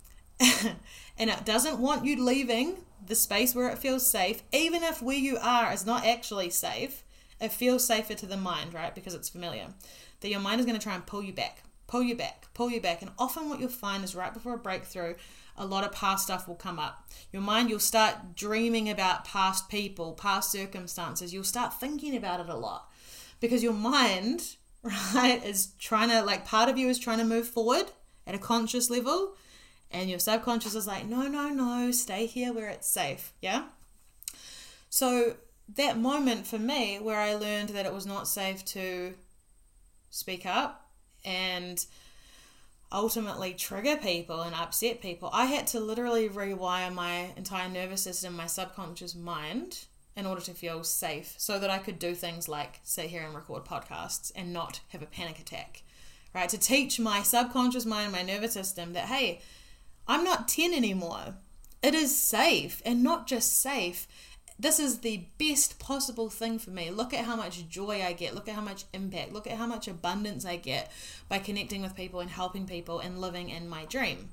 and 0.38 1.28
it 1.28 1.44
doesn't 1.44 1.80
want 1.80 2.04
you 2.04 2.24
leaving 2.24 2.76
the 3.04 3.16
space 3.16 3.56
where 3.56 3.68
it 3.68 3.78
feels 3.78 4.08
safe, 4.08 4.44
even 4.52 4.84
if 4.84 5.02
where 5.02 5.16
you 5.16 5.38
are 5.38 5.72
is 5.72 5.84
not 5.84 6.06
actually 6.06 6.50
safe. 6.50 7.02
It 7.40 7.50
feels 7.50 7.84
safer 7.84 8.14
to 8.14 8.26
the 8.26 8.36
mind, 8.36 8.74
right? 8.74 8.94
Because 8.94 9.14
it's 9.14 9.28
familiar. 9.28 9.66
that 10.20 10.28
your 10.28 10.38
mind 10.38 10.60
is 10.60 10.66
going 10.66 10.78
to 10.78 10.82
try 10.82 10.94
and 10.94 11.04
pull 11.04 11.24
you 11.24 11.32
back, 11.32 11.64
pull 11.88 12.04
you 12.04 12.14
back, 12.14 12.46
pull 12.54 12.70
you 12.70 12.80
back. 12.80 13.02
And 13.02 13.10
often 13.18 13.48
what 13.48 13.58
you'll 13.58 13.70
find 13.70 14.04
is 14.04 14.14
right 14.14 14.32
before 14.32 14.54
a 14.54 14.58
breakthrough, 14.58 15.14
a 15.56 15.66
lot 15.66 15.82
of 15.82 15.90
past 15.90 16.26
stuff 16.26 16.46
will 16.46 16.54
come 16.54 16.78
up. 16.78 17.10
Your 17.32 17.42
mind, 17.42 17.70
you'll 17.70 17.80
start 17.80 18.36
dreaming 18.36 18.88
about 18.88 19.24
past 19.24 19.68
people, 19.68 20.12
past 20.12 20.52
circumstances. 20.52 21.34
You'll 21.34 21.42
start 21.42 21.80
thinking 21.80 22.16
about 22.16 22.38
it 22.38 22.48
a 22.48 22.56
lot 22.56 22.88
because 23.40 23.62
your 23.62 23.72
mind, 23.72 24.56
right, 24.82 25.44
is 25.44 25.68
trying 25.78 26.10
to, 26.10 26.22
like, 26.22 26.44
part 26.44 26.68
of 26.68 26.78
you 26.78 26.88
is 26.88 26.98
trying 26.98 27.18
to 27.18 27.24
move 27.24 27.48
forward 27.48 27.86
at 28.26 28.34
a 28.34 28.38
conscious 28.38 28.90
level. 28.90 29.34
And 29.90 30.10
your 30.10 30.18
subconscious 30.18 30.74
is 30.74 30.86
like, 30.86 31.06
no, 31.06 31.28
no, 31.28 31.48
no, 31.48 31.90
stay 31.92 32.26
here 32.26 32.52
where 32.52 32.68
it's 32.68 32.88
safe. 32.88 33.32
Yeah. 33.40 33.64
So 34.90 35.36
that 35.76 35.98
moment 35.98 36.46
for 36.46 36.58
me 36.58 36.98
where 36.98 37.18
I 37.18 37.34
learned 37.34 37.70
that 37.70 37.86
it 37.86 37.92
was 37.92 38.06
not 38.06 38.28
safe 38.28 38.64
to 38.66 39.14
speak 40.10 40.46
up 40.46 40.90
and 41.24 41.84
ultimately 42.90 43.52
trigger 43.52 43.96
people 43.96 44.40
and 44.40 44.54
upset 44.54 45.00
people, 45.00 45.30
I 45.32 45.46
had 45.46 45.66
to 45.68 45.80
literally 45.80 46.28
rewire 46.28 46.92
my 46.92 47.30
entire 47.36 47.68
nervous 47.68 48.02
system, 48.02 48.36
my 48.36 48.46
subconscious 48.46 49.14
mind, 49.14 49.84
in 50.18 50.26
order 50.26 50.42
to 50.42 50.52
feel 50.52 50.82
safe 50.82 51.34
so 51.38 51.58
that 51.58 51.70
I 51.70 51.78
could 51.78 51.98
do 51.98 52.14
things 52.14 52.48
like 52.48 52.80
sit 52.82 53.06
here 53.06 53.22
and 53.22 53.34
record 53.34 53.64
podcasts 53.64 54.32
and 54.34 54.52
not 54.52 54.80
have 54.88 55.00
a 55.00 55.06
panic 55.06 55.38
attack. 55.38 55.82
Right? 56.34 56.48
To 56.48 56.58
teach 56.58 57.00
my 57.00 57.22
subconscious 57.22 57.86
mind, 57.86 58.12
my 58.12 58.22
nervous 58.22 58.52
system 58.52 58.92
that, 58.92 59.06
hey, 59.06 59.40
I'm 60.06 60.24
not 60.24 60.48
10 60.48 60.74
anymore. 60.74 61.36
It 61.82 61.94
is 61.94 62.18
safe 62.18 62.82
and 62.84 63.02
not 63.02 63.26
just 63.26 63.62
safe 63.62 64.08
this 64.60 64.80
is 64.80 64.98
the 64.98 65.24
best 65.38 65.78
possible 65.78 66.28
thing 66.28 66.58
for 66.58 66.70
me. 66.70 66.90
Look 66.90 67.14
at 67.14 67.24
how 67.24 67.36
much 67.36 67.68
joy 67.68 68.02
I 68.04 68.12
get. 68.12 68.34
Look 68.34 68.48
at 68.48 68.56
how 68.56 68.60
much 68.60 68.86
impact. 68.92 69.32
Look 69.32 69.46
at 69.46 69.56
how 69.56 69.66
much 69.66 69.86
abundance 69.86 70.44
I 70.44 70.56
get 70.56 70.90
by 71.28 71.38
connecting 71.38 71.80
with 71.80 71.94
people 71.94 72.18
and 72.18 72.28
helping 72.28 72.66
people 72.66 72.98
and 72.98 73.20
living 73.20 73.50
in 73.50 73.68
my 73.68 73.84
dream, 73.84 74.30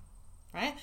right? 0.51 0.73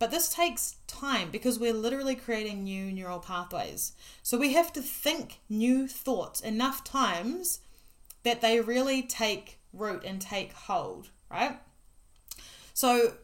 But 0.00 0.10
this 0.10 0.32
takes 0.32 0.76
time 0.86 1.30
because 1.30 1.58
we're 1.58 1.74
literally 1.74 2.16
creating 2.16 2.64
new 2.64 2.90
neural 2.90 3.18
pathways. 3.18 3.92
So 4.22 4.38
we 4.38 4.54
have 4.54 4.72
to 4.72 4.80
think 4.80 5.40
new 5.50 5.86
thoughts 5.86 6.40
enough 6.40 6.82
times 6.82 7.60
that 8.22 8.40
they 8.40 8.60
really 8.60 9.02
take 9.02 9.58
root 9.74 10.02
and 10.02 10.18
take 10.18 10.54
hold, 10.54 11.10
right? 11.30 11.60
So, 12.72 13.14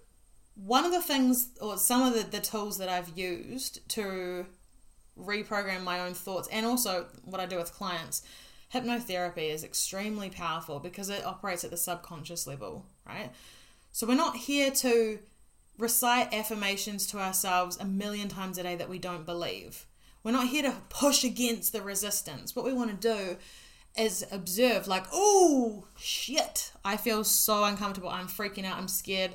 one 0.54 0.84
of 0.84 0.92
the 0.92 1.02
things, 1.02 1.48
or 1.60 1.78
some 1.78 2.02
of 2.02 2.14
the, 2.14 2.30
the 2.30 2.40
tools 2.40 2.78
that 2.78 2.88
I've 2.88 3.16
used 3.16 3.86
to 3.90 4.46
reprogram 5.18 5.82
my 5.82 6.00
own 6.00 6.12
thoughts 6.12 6.48
and 6.48 6.66
also 6.66 7.06
what 7.24 7.40
I 7.40 7.46
do 7.46 7.56
with 7.56 7.72
clients. 7.72 8.22
Hypnotherapy 8.72 9.50
is 9.50 9.64
extremely 9.64 10.28
powerful 10.28 10.78
because 10.78 11.08
it 11.08 11.24
operates 11.24 11.64
at 11.64 11.70
the 11.70 11.76
subconscious 11.76 12.46
level, 12.46 12.84
right? 13.06 13.30
So 13.92 14.06
we're 14.06 14.14
not 14.14 14.36
here 14.36 14.70
to 14.70 15.18
recite 15.78 16.32
affirmations 16.32 17.06
to 17.08 17.18
ourselves 17.18 17.76
a 17.76 17.84
million 17.84 18.28
times 18.28 18.58
a 18.58 18.62
day 18.62 18.76
that 18.76 18.88
we 18.88 18.98
don't 18.98 19.26
believe. 19.26 19.86
We're 20.22 20.32
not 20.32 20.48
here 20.48 20.62
to 20.62 20.74
push 20.88 21.22
against 21.22 21.72
the 21.72 21.82
resistance. 21.82 22.56
What 22.56 22.64
we 22.64 22.72
want 22.72 23.00
to 23.00 23.14
do 23.14 23.36
is 23.96 24.26
observe, 24.30 24.86
like, 24.86 25.06
oh, 25.12 25.86
shit, 25.96 26.72
I 26.84 26.96
feel 26.96 27.24
so 27.24 27.64
uncomfortable. 27.64 28.08
I'm 28.08 28.28
freaking 28.28 28.64
out. 28.64 28.78
I'm 28.78 28.88
scared. 28.88 29.34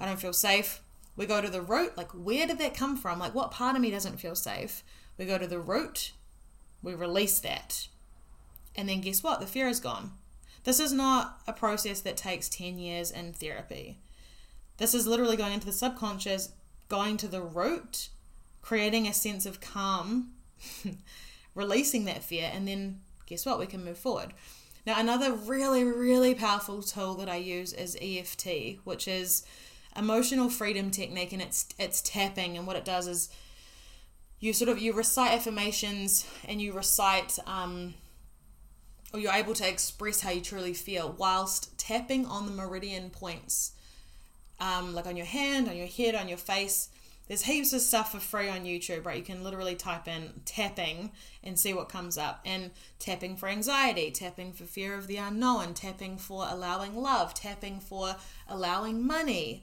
I 0.00 0.06
don't 0.06 0.20
feel 0.20 0.32
safe. 0.32 0.80
We 1.16 1.26
go 1.26 1.40
to 1.40 1.50
the 1.50 1.60
root, 1.60 1.96
like, 1.96 2.12
where 2.12 2.46
did 2.46 2.58
that 2.58 2.76
come 2.76 2.96
from? 2.96 3.18
Like, 3.18 3.34
what 3.34 3.50
part 3.50 3.74
of 3.74 3.82
me 3.82 3.90
doesn't 3.90 4.20
feel 4.20 4.36
safe? 4.36 4.84
We 5.16 5.24
go 5.24 5.36
to 5.36 5.48
the 5.48 5.58
root, 5.58 6.12
we 6.80 6.94
release 6.94 7.40
that. 7.40 7.88
And 8.76 8.88
then 8.88 9.00
guess 9.00 9.24
what? 9.24 9.40
The 9.40 9.46
fear 9.46 9.66
is 9.66 9.80
gone. 9.80 10.12
This 10.62 10.78
is 10.78 10.92
not 10.92 11.40
a 11.48 11.52
process 11.52 12.00
that 12.02 12.16
takes 12.16 12.48
10 12.48 12.78
years 12.78 13.10
in 13.10 13.32
therapy. 13.32 13.98
This 14.78 14.94
is 14.94 15.06
literally 15.06 15.36
going 15.36 15.52
into 15.52 15.66
the 15.66 15.72
subconscious, 15.72 16.52
going 16.88 17.16
to 17.18 17.28
the 17.28 17.42
root, 17.42 18.08
creating 18.62 19.06
a 19.06 19.12
sense 19.12 19.44
of 19.44 19.60
calm, 19.60 20.30
releasing 21.54 22.04
that 22.06 22.24
fear, 22.24 22.50
and 22.52 22.66
then 22.66 23.00
guess 23.26 23.44
what? 23.44 23.58
We 23.58 23.66
can 23.66 23.84
move 23.84 23.98
forward. 23.98 24.32
Now, 24.86 24.98
another 24.98 25.32
really, 25.32 25.84
really 25.84 26.34
powerful 26.34 26.82
tool 26.82 27.14
that 27.16 27.28
I 27.28 27.36
use 27.36 27.72
is 27.72 27.98
EFT, 28.00 28.78
which 28.84 29.06
is 29.06 29.44
emotional 29.96 30.48
freedom 30.48 30.90
technique, 30.90 31.32
and 31.32 31.42
it's 31.42 31.66
it's 31.78 32.00
tapping. 32.00 32.56
And 32.56 32.66
what 32.66 32.76
it 32.76 32.84
does 32.84 33.06
is 33.06 33.28
you 34.40 34.52
sort 34.52 34.68
of 34.68 34.78
you 34.78 34.92
recite 34.92 35.32
affirmations 35.32 36.26
and 36.46 36.62
you 36.62 36.72
recite 36.72 37.38
um, 37.46 37.94
or 39.12 39.20
you're 39.20 39.32
able 39.32 39.54
to 39.54 39.68
express 39.68 40.20
how 40.20 40.30
you 40.30 40.40
truly 40.40 40.72
feel 40.72 41.14
whilst 41.18 41.76
tapping 41.78 42.26
on 42.26 42.46
the 42.46 42.52
meridian 42.52 43.10
points 43.10 43.72
um, 44.60 44.94
like 44.94 45.06
on 45.06 45.16
your 45.16 45.26
hand 45.26 45.68
on 45.68 45.76
your 45.76 45.86
head 45.86 46.14
on 46.14 46.28
your 46.28 46.38
face 46.38 46.88
there's 47.26 47.42
heaps 47.42 47.72
of 47.72 47.80
stuff 47.80 48.12
for 48.12 48.20
free 48.20 48.48
on 48.48 48.64
youtube 48.64 49.04
right 49.04 49.18
you 49.18 49.22
can 49.22 49.44
literally 49.44 49.74
type 49.74 50.08
in 50.08 50.32
tapping 50.44 51.10
and 51.44 51.58
see 51.58 51.74
what 51.74 51.88
comes 51.88 52.16
up 52.16 52.40
and 52.44 52.70
tapping 52.98 53.36
for 53.36 53.48
anxiety 53.48 54.10
tapping 54.10 54.52
for 54.52 54.64
fear 54.64 54.94
of 54.94 55.06
the 55.06 55.16
unknown 55.16 55.74
tapping 55.74 56.16
for 56.16 56.46
allowing 56.48 56.96
love 56.96 57.34
tapping 57.34 57.78
for 57.78 58.16
allowing 58.48 59.06
money 59.06 59.62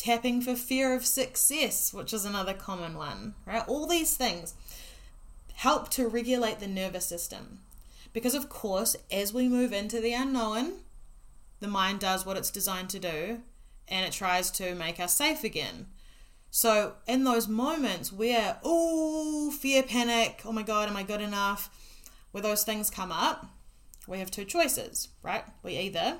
tapping 0.00 0.40
for 0.40 0.54
fear 0.54 0.94
of 0.94 1.04
success, 1.04 1.92
which 1.92 2.14
is 2.14 2.24
another 2.24 2.54
common 2.54 2.96
one, 2.96 3.34
right? 3.44 3.66
All 3.68 3.86
these 3.86 4.16
things 4.16 4.54
help 5.54 5.90
to 5.90 6.08
regulate 6.08 6.58
the 6.58 6.66
nervous 6.66 7.06
system. 7.06 7.60
Because, 8.12 8.34
of 8.34 8.48
course, 8.48 8.96
as 9.10 9.34
we 9.34 9.48
move 9.48 9.72
into 9.72 10.00
the 10.00 10.14
unknown, 10.14 10.72
the 11.60 11.68
mind 11.68 12.00
does 12.00 12.24
what 12.24 12.38
it's 12.38 12.50
designed 12.50 12.88
to 12.90 12.98
do 12.98 13.42
and 13.90 14.06
it 14.06 14.12
tries 14.12 14.50
to 14.52 14.74
make 14.74 15.00
us 15.00 15.14
safe 15.14 15.44
again. 15.44 15.86
So, 16.50 16.94
in 17.06 17.24
those 17.24 17.46
moments 17.46 18.12
where, 18.12 18.58
oh, 18.64 19.50
fear, 19.52 19.82
panic, 19.82 20.42
oh 20.44 20.52
my 20.52 20.62
God, 20.62 20.88
am 20.88 20.96
I 20.96 21.04
good 21.04 21.20
enough? 21.20 21.70
Where 22.32 22.42
those 22.42 22.64
things 22.64 22.90
come 22.90 23.12
up, 23.12 23.46
we 24.08 24.18
have 24.18 24.30
two 24.30 24.44
choices, 24.44 25.08
right? 25.22 25.44
We 25.62 25.76
either 25.76 26.18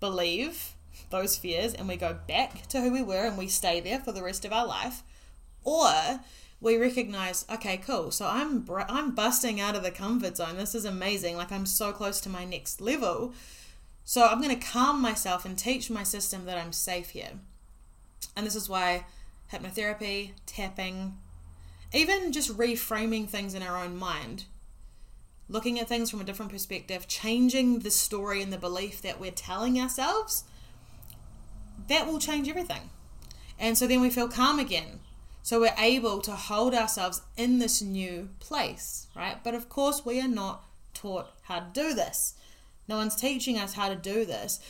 believe 0.00 0.74
those 1.10 1.36
fears 1.36 1.74
and 1.74 1.88
we 1.88 1.96
go 1.96 2.16
back 2.26 2.66
to 2.68 2.80
who 2.80 2.92
we 2.92 3.02
were 3.02 3.26
and 3.26 3.38
we 3.38 3.48
stay 3.48 3.80
there 3.80 4.00
for 4.00 4.12
the 4.12 4.22
rest 4.22 4.44
of 4.44 4.52
our 4.52 4.66
life 4.66 5.02
or 5.62 6.20
we 6.60 6.76
recognize 6.76 7.44
okay 7.50 7.76
cool 7.76 8.10
so 8.10 8.26
i'm 8.26 8.66
i'm 8.88 9.14
busting 9.14 9.60
out 9.60 9.74
of 9.74 9.82
the 9.82 9.90
comfort 9.90 10.36
zone 10.36 10.56
this 10.56 10.74
is 10.74 10.84
amazing 10.84 11.36
like 11.36 11.50
i'm 11.50 11.66
so 11.66 11.92
close 11.92 12.20
to 12.20 12.28
my 12.28 12.44
next 12.44 12.80
level 12.80 13.32
so 14.04 14.26
i'm 14.26 14.40
going 14.40 14.56
to 14.56 14.66
calm 14.66 15.00
myself 15.00 15.44
and 15.44 15.58
teach 15.58 15.90
my 15.90 16.02
system 16.02 16.44
that 16.44 16.58
i'm 16.58 16.72
safe 16.72 17.10
here 17.10 17.32
and 18.36 18.46
this 18.46 18.56
is 18.56 18.68
why 18.68 19.04
hypnotherapy 19.52 20.32
tapping 20.46 21.16
even 21.92 22.32
just 22.32 22.56
reframing 22.56 23.28
things 23.28 23.54
in 23.54 23.62
our 23.62 23.76
own 23.82 23.96
mind 23.96 24.44
looking 25.48 25.78
at 25.78 25.88
things 25.88 26.10
from 26.10 26.20
a 26.20 26.24
different 26.24 26.50
perspective 26.50 27.06
changing 27.06 27.80
the 27.80 27.90
story 27.90 28.42
and 28.42 28.52
the 28.52 28.58
belief 28.58 29.02
that 29.02 29.20
we're 29.20 29.30
telling 29.30 29.80
ourselves 29.80 30.44
that 31.88 32.06
will 32.06 32.18
change 32.18 32.48
everything. 32.48 32.90
And 33.58 33.76
so 33.76 33.86
then 33.86 34.00
we 34.00 34.10
feel 34.10 34.28
calm 34.28 34.58
again. 34.58 35.00
So 35.42 35.60
we're 35.60 35.74
able 35.78 36.20
to 36.22 36.32
hold 36.32 36.74
ourselves 36.74 37.22
in 37.36 37.58
this 37.58 37.82
new 37.82 38.30
place, 38.40 39.08
right? 39.14 39.42
But 39.44 39.54
of 39.54 39.68
course, 39.68 40.04
we 40.04 40.20
are 40.20 40.28
not 40.28 40.64
taught 40.94 41.28
how 41.42 41.60
to 41.60 41.66
do 41.72 41.94
this. 41.94 42.34
No 42.88 42.96
one's 42.96 43.16
teaching 43.16 43.58
us 43.58 43.74
how 43.74 43.88
to 43.88 43.96
do 43.96 44.24
this. 44.24 44.60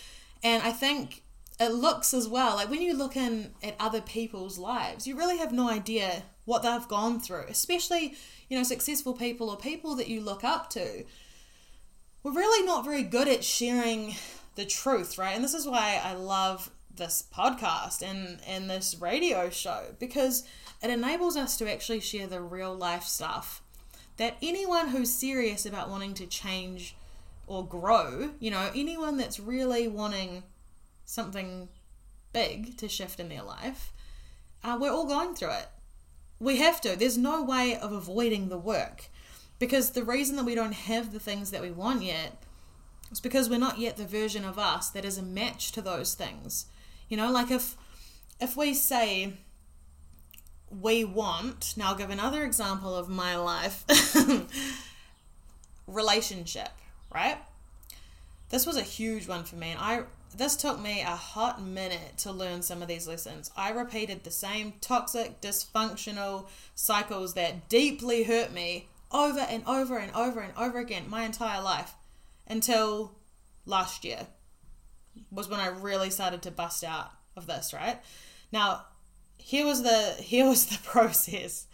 And 0.43 0.63
I 0.63 0.71
think 0.71 1.23
it 1.61 1.73
looks 1.73 2.13
as 2.13 2.29
well 2.29 2.57
like 2.57 2.71
when 2.71 2.83
you 2.83 2.97
look 2.97 3.17
in 3.17 3.53
at 3.63 3.77
other 3.79 4.01
people's 4.01 4.59
lives, 4.59 5.07
you 5.07 5.17
really 5.17 5.39
have 5.39 5.53
no 5.53 5.69
idea 5.69 6.25
what 6.45 6.63
they've 6.63 6.89
gone 6.89 7.21
through, 7.21 7.47
especially, 7.49 8.15
you 8.49 8.57
know, 8.57 8.65
successful 8.65 9.15
people 9.15 9.49
or 9.51 9.57
people 9.57 9.95
that 9.97 10.09
you 10.09 10.21
look 10.21 10.45
up 10.45 10.69
to. 10.71 11.05
We're 12.23 12.33
really 12.33 12.67
not 12.67 12.85
very 12.85 13.03
good 13.03 13.29
at 13.29 13.45
sharing 13.45 14.15
the 14.55 14.65
truth, 14.65 15.19
right? 15.19 15.35
And 15.35 15.45
this 15.45 15.55
is 15.55 15.67
why 15.67 16.01
I 16.03 16.15
love 16.15 16.71
this 16.97 17.25
podcast 17.35 18.03
and 18.03 18.39
and 18.47 18.71
this 18.71 18.97
radio 19.01 19.51
show 19.51 19.83
because 19.99 20.45
it 20.81 20.91
enables 20.91 21.37
us 21.37 21.57
to 21.57 21.71
actually 21.71 21.99
share 22.01 22.29
the 22.29 22.41
real 22.41 22.73
life 22.73 23.03
stuff 23.03 23.63
that 24.17 24.37
anyone 24.41 24.89
who's 24.89 25.13
serious 25.13 25.67
about 25.67 25.91
wanting 25.91 26.15
to 26.15 26.27
change 26.27 26.95
or 27.47 27.67
grow, 27.67 28.31
you 28.39 28.51
know, 28.51 28.71
anyone 28.75 29.17
that's 29.17 29.39
really 29.39 29.89
wanting 29.89 30.43
something 31.05 31.69
big 32.33 32.77
to 32.79 32.89
shift 32.89 33.21
in 33.21 33.29
their 33.29 33.43
life, 33.43 33.93
uh, 34.63 34.77
we're 34.81 34.91
all 34.91 35.07
going 35.07 35.35
through 35.35 35.51
it. 35.51 35.69
We 36.41 36.59
have 36.59 36.81
to. 36.83 36.97
There's 36.97 37.19
no 37.19 37.43
way 37.43 37.77
of 37.77 37.93
avoiding 37.93 38.49
the 38.49 38.59
work 38.59 39.09
because 39.59 39.91
the 39.91 40.05
reason 40.05 40.37
that 40.37 40.45
we 40.45 40.55
don't 40.55 40.73
have 40.75 41.13
the 41.13 41.21
things 41.21 41.51
that 41.51 41.63
we 41.63 41.71
want 41.71 42.03
yet 42.03 42.43
is 43.11 43.21
because 43.21 43.49
we're 43.49 43.59
not 43.59 43.79
yet 43.79 43.97
the 43.97 44.05
version 44.05 44.45
of 44.45 44.59
us 44.59 44.91
that 44.91 45.05
is 45.05 45.19
a 45.19 45.23
match 45.23 45.73
to 45.73 45.81
those 45.81 46.15
things. 46.15 46.67
You 47.09 47.17
know, 47.17 47.31
like 47.31 47.51
if 47.51 47.77
if 48.41 48.57
we 48.57 48.75
say 48.75 49.35
we 50.69 51.05
want, 51.05 51.75
now 51.77 51.91
I'll 51.91 51.95
give 51.95 52.11
another 52.11 52.45
example 52.45 52.97
of 52.97 53.09
my 53.09 53.37
life 53.37 53.85
relationship, 55.87 56.71
right? 57.15 57.39
this 58.55 58.67
was 58.67 58.77
a 58.77 58.83
huge 58.83 59.27
one 59.27 59.43
for 59.43 59.57
me, 59.57 59.71
and 59.71 59.81
I 59.81 60.05
this 60.37 60.55
took 60.55 60.81
me 60.81 61.01
a 61.01 61.07
hot 61.07 61.63
minute 61.63 62.19
to 62.19 62.31
learn 62.31 62.63
some 62.63 62.83
of 62.83 62.89
these 62.89 63.09
lessons. 63.09 63.51
I 63.57 63.71
repeated 63.71 64.23
the 64.23 64.31
same 64.31 64.75
toxic, 64.81 65.41
dysfunctional 65.41 66.47
cycles 66.75 67.35
that 67.35 67.69
deeply 67.69 68.25
hurt 68.25 68.53
me 68.53 68.89
over 69.13 69.41
and 69.41 69.65
over 69.67 69.97
and 69.97 70.13
over 70.15 70.41
and 70.41 70.53
over 70.57 70.79
again 70.79 71.09
my 71.09 71.25
entire 71.25 71.63
life 71.63 71.95
until 72.49 73.17
last 73.67 74.05
year 74.05 74.27
was 75.33 75.49
when 75.49 75.61
I 75.61 75.69
really 75.69 76.11
started 76.11 76.43
to 76.43 76.51
bust 76.51 76.85
out 76.85 77.11
of 77.37 77.47
this, 77.47 77.73
right? 77.73 78.01
Now, 78.53 78.87
here 79.37 79.67
was 79.67 79.83
the 79.83 80.15
here 80.21 80.47
was 80.47 80.67
the 80.67 80.79
process. 80.85 81.67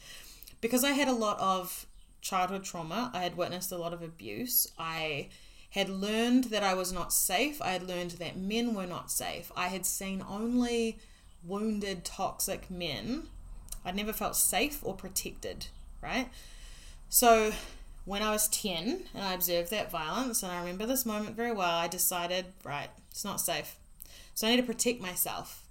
Because 0.62 0.84
I 0.84 0.92
had 0.92 1.08
a 1.08 1.12
lot 1.12 1.38
of 1.40 1.86
childhood 2.20 2.64
trauma, 2.64 3.10
I 3.14 3.22
had 3.22 3.36
witnessed 3.36 3.72
a 3.72 3.78
lot 3.78 3.92
of 3.92 4.02
abuse. 4.02 4.66
I 4.78 5.28
had 5.70 5.88
learned 5.88 6.44
that 6.44 6.62
I 6.62 6.74
was 6.74 6.92
not 6.92 7.12
safe. 7.12 7.62
I 7.62 7.70
had 7.70 7.86
learned 7.86 8.12
that 8.12 8.36
men 8.36 8.74
were 8.74 8.86
not 8.86 9.10
safe. 9.10 9.52
I 9.56 9.68
had 9.68 9.86
seen 9.86 10.24
only 10.28 10.98
wounded, 11.44 12.04
toxic 12.04 12.70
men. 12.70 13.28
I'd 13.84 13.96
never 13.96 14.12
felt 14.12 14.36
safe 14.36 14.80
or 14.82 14.94
protected, 14.94 15.66
right? 16.02 16.28
So 17.08 17.52
when 18.04 18.22
I 18.22 18.30
was 18.30 18.48
10 18.48 19.04
and 19.14 19.24
I 19.24 19.32
observed 19.32 19.70
that 19.70 19.90
violence, 19.90 20.42
and 20.42 20.50
I 20.52 20.58
remember 20.58 20.86
this 20.86 21.06
moment 21.06 21.36
very 21.36 21.52
well, 21.52 21.70
I 21.70 21.88
decided, 21.88 22.46
right, 22.64 22.90
it's 23.10 23.24
not 23.24 23.40
safe. 23.40 23.76
So 24.34 24.46
I 24.46 24.50
need 24.50 24.56
to 24.56 24.62
protect 24.62 25.00
myself. 25.00 25.66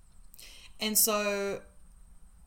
And 0.79 0.97
so 0.97 1.61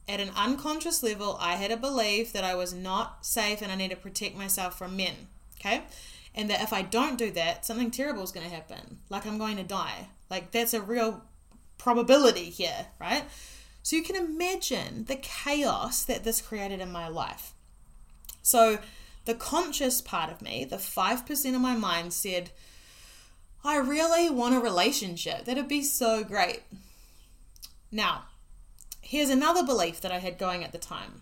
at 0.09 0.21
an 0.21 0.31
unconscious 0.37 1.03
level, 1.03 1.37
I 1.41 1.55
had 1.55 1.71
a 1.71 1.77
belief 1.77 2.33
that 2.33 2.45
I 2.45 2.55
was 2.55 2.73
not 2.73 3.25
safe 3.25 3.63
and 3.63 3.71
I 3.71 3.77
need 3.77 3.91
to 3.91 3.97
protect 3.97 4.37
myself 4.37 4.77
from 4.77 4.97
men. 4.97 5.29
Okay? 5.61 5.83
and 6.35 6.49
that 6.51 6.63
if 6.63 6.73
I 6.73 6.83
don't 6.83 7.19
do 7.19 7.31
that, 7.33 7.65
something 7.65 7.91
terrible 7.91 8.23
is 8.23 8.33
going 8.33 8.49
to 8.49 8.55
happen. 8.55 8.99
Like 9.09 9.27
I'm 9.27 9.39
going 9.39 9.57
to 9.57 9.63
die. 9.63 10.09
Like 10.31 10.51
that's 10.51 10.75
a 10.75 10.81
real 10.81 11.23
probability 11.79 12.45
here, 12.45 12.87
right? 13.01 13.25
So 13.83 13.97
you 13.97 14.03
can 14.03 14.17
imagine 14.17 15.05
the 15.05 15.17
chaos 15.17 16.05
that 16.05 16.25
this 16.25 16.41
created 16.41 16.81
in 16.81 16.91
my 16.91 17.09
life. 17.09 17.53
So 18.43 18.79
the 19.25 19.35
conscious 19.35 20.01
part 20.01 20.33
of 20.33 20.41
me, 20.41 20.65
the 20.65 20.77
5% 20.77 21.55
of 21.55 21.61
my 21.61 21.77
mind 21.77 22.13
said, 22.13 22.51
I 23.65 23.77
really 23.77 24.31
want 24.31 24.55
a 24.55 24.61
relationship. 24.61 25.45
That'd 25.45 25.69
be 25.69 25.83
so 25.83 26.25
great. 26.25 26.63
Now, 27.91 28.25
here's 29.13 29.29
another 29.29 29.63
belief 29.63 30.01
that 30.01 30.11
I 30.11 30.21
had 30.21 30.39
going 30.39 30.65
at 30.65 30.73
the 30.73 30.79
time 30.79 31.21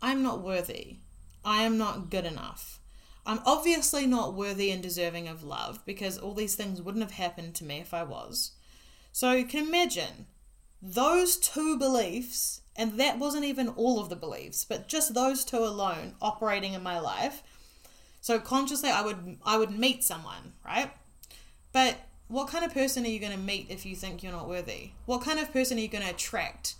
I'm 0.00 0.22
not 0.22 0.42
worthy. 0.42 0.96
I 1.44 1.64
am 1.64 1.76
not 1.76 2.08
good 2.08 2.24
enough. 2.24 2.80
I'm 3.26 3.40
obviously 3.44 4.06
not 4.06 4.32
worthy 4.32 4.70
and 4.70 4.82
deserving 4.82 5.28
of 5.28 5.44
love 5.44 5.84
because 5.84 6.16
all 6.16 6.32
these 6.32 6.54
things 6.54 6.80
wouldn't 6.80 7.04
have 7.04 7.12
happened 7.12 7.54
to 7.56 7.64
me 7.64 7.78
if 7.78 7.92
I 7.92 8.04
was. 8.04 8.52
So 9.12 9.32
you 9.32 9.44
can 9.44 9.66
imagine 9.66 10.28
those 10.80 11.36
two 11.36 11.78
beliefs, 11.78 12.62
and 12.74 12.98
that 12.98 13.18
wasn't 13.18 13.44
even 13.44 13.68
all 13.68 14.00
of 14.00 14.08
the 14.08 14.16
beliefs, 14.16 14.64
but 14.64 14.88
just 14.88 15.12
those 15.12 15.44
two 15.44 15.58
alone 15.58 16.14
operating 16.22 16.72
in 16.72 16.82
my 16.82 16.98
life. 16.98 17.42
So 18.22 18.38
consciously 18.38 18.88
I 18.88 19.02
would 19.02 19.36
I 19.44 19.58
would 19.58 19.78
meet 19.78 20.04
someone, 20.04 20.54
right? 20.64 20.90
But 21.70 21.98
what 22.28 22.48
kind 22.48 22.64
of 22.64 22.72
person 22.72 23.04
are 23.04 23.08
you 23.08 23.18
going 23.18 23.32
to 23.32 23.38
meet 23.38 23.66
if 23.68 23.84
you 23.84 23.94
think 23.94 24.22
you're 24.22 24.32
not 24.32 24.48
worthy? 24.48 24.92
What 25.04 25.22
kind 25.22 25.38
of 25.38 25.52
person 25.52 25.76
are 25.76 25.82
you 25.82 25.88
going 25.88 26.04
to 26.04 26.10
attract 26.10 26.76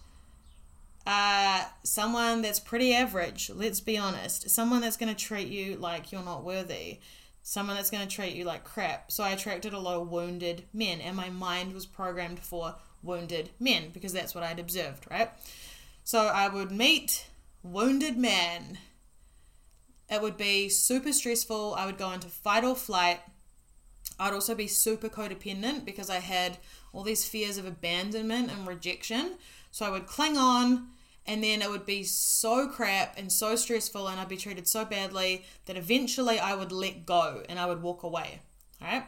uh, 1.08 1.64
someone 1.84 2.42
that's 2.42 2.60
pretty 2.60 2.92
average, 2.92 3.50
let's 3.54 3.80
be 3.80 3.96
honest. 3.96 4.50
Someone 4.50 4.82
that's 4.82 4.98
going 4.98 5.12
to 5.12 5.18
treat 5.18 5.48
you 5.48 5.76
like 5.76 6.12
you're 6.12 6.22
not 6.22 6.44
worthy. 6.44 6.98
Someone 7.42 7.76
that's 7.76 7.88
going 7.88 8.06
to 8.06 8.14
treat 8.14 8.34
you 8.34 8.44
like 8.44 8.62
crap. 8.62 9.10
So 9.10 9.24
I 9.24 9.30
attracted 9.30 9.72
a 9.72 9.78
lot 9.78 10.02
of 10.02 10.10
wounded 10.10 10.64
men, 10.74 11.00
and 11.00 11.16
my 11.16 11.30
mind 11.30 11.72
was 11.72 11.86
programmed 11.86 12.40
for 12.40 12.74
wounded 13.02 13.48
men 13.58 13.84
because 13.94 14.12
that's 14.12 14.34
what 14.34 14.44
I'd 14.44 14.58
observed, 14.58 15.06
right? 15.10 15.30
So 16.04 16.26
I 16.26 16.46
would 16.48 16.70
meet 16.70 17.26
wounded 17.62 18.18
men. 18.18 18.76
It 20.10 20.20
would 20.20 20.36
be 20.36 20.68
super 20.68 21.14
stressful. 21.14 21.74
I 21.74 21.86
would 21.86 21.96
go 21.96 22.12
into 22.12 22.28
fight 22.28 22.64
or 22.64 22.76
flight. 22.76 23.20
I'd 24.20 24.34
also 24.34 24.54
be 24.54 24.66
super 24.66 25.08
codependent 25.08 25.86
because 25.86 26.10
I 26.10 26.18
had 26.18 26.58
all 26.92 27.02
these 27.02 27.26
fears 27.26 27.56
of 27.56 27.64
abandonment 27.64 28.50
and 28.50 28.66
rejection. 28.66 29.38
So 29.70 29.86
I 29.86 29.90
would 29.90 30.06
cling 30.06 30.36
on 30.36 30.88
and 31.28 31.44
then 31.44 31.60
it 31.60 31.70
would 31.70 31.84
be 31.84 32.02
so 32.02 32.66
crap 32.66 33.18
and 33.18 33.30
so 33.30 33.54
stressful 33.54 34.08
and 34.08 34.18
I'd 34.18 34.30
be 34.30 34.38
treated 34.38 34.66
so 34.66 34.86
badly 34.86 35.44
that 35.66 35.76
eventually 35.76 36.40
I 36.40 36.54
would 36.54 36.72
let 36.72 37.04
go 37.04 37.42
and 37.50 37.58
I 37.58 37.66
would 37.66 37.82
walk 37.82 38.02
away. 38.02 38.40
All 38.80 38.88
right? 38.88 39.04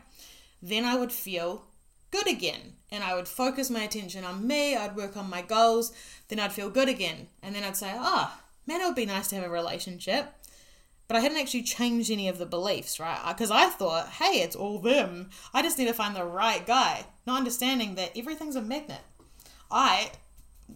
Then 0.63 0.85
I 0.85 0.97
would 0.97 1.13
feel 1.13 1.65
good 2.11 2.29
again 2.29 2.75
and 2.91 3.03
I 3.03 3.15
would 3.15 3.27
focus 3.27 3.71
my 3.71 3.81
attention 3.81 4.25
on 4.25 4.47
me, 4.47 4.77
I'd 4.77 4.97
work 4.97 5.17
on 5.17 5.31
my 5.31 5.41
goals, 5.41 5.93
then 6.29 6.39
I'd 6.39 6.53
feel 6.53 6.69
good 6.69 6.91
again. 6.91 7.29
And 7.43 7.55
then 7.55 7.65
I'd 7.65 7.77
say, 7.77 7.95
"Ah, 7.97 8.39
oh, 8.39 8.45
man, 8.67 8.83
it 8.83 8.85
would 8.85 8.95
be 8.95 9.07
nice 9.07 9.29
to 9.29 9.37
have 9.37 9.45
a 9.45 9.51
relationship." 9.51 10.35
But 11.09 11.17
I 11.17 11.21
hadn't 11.21 11.39
actually 11.39 11.63
changed 11.63 12.11
any 12.11 12.29
of 12.29 12.39
the 12.39 12.47
beliefs, 12.47 13.01
right? 13.01 13.21
Because 13.29 13.51
I 13.51 13.67
thought, 13.67 14.11
hey, 14.11 14.43
it's 14.43 14.55
all 14.55 14.79
them. 14.79 15.31
I 15.53 15.61
just 15.63 15.77
need 15.77 15.89
to 15.89 15.93
find 15.93 16.15
the 16.15 16.25
right 16.25 16.65
guy. 16.65 17.07
Not 17.27 17.39
understanding 17.39 17.97
that 17.97 18.17
everything's 18.17 18.55
a 18.55 18.63
magnet. 18.63 19.01
I 19.71 20.13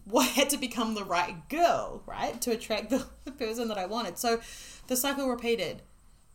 what 0.05 0.29
had 0.29 0.51
to 0.51 0.57
become 0.57 0.95
the 0.95 1.05
right 1.05 1.49
girl, 1.49 2.03
right, 2.07 2.41
to 2.43 2.53
attract 2.53 2.91
the, 2.91 3.07
the 3.25 3.33
person 3.33 3.69
that 3.69 3.79
I 3.79 3.87
wanted. 3.87 4.19
So 4.19 4.41
the 4.87 4.97
cycle 4.97 5.29
repeated 5.29 5.83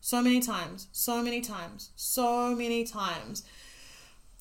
so 0.00 0.22
many 0.22 0.40
times, 0.40 0.88
so 0.92 1.22
many 1.22 1.40
times, 1.40 1.90
so 1.94 2.54
many 2.54 2.84
times. 2.84 3.44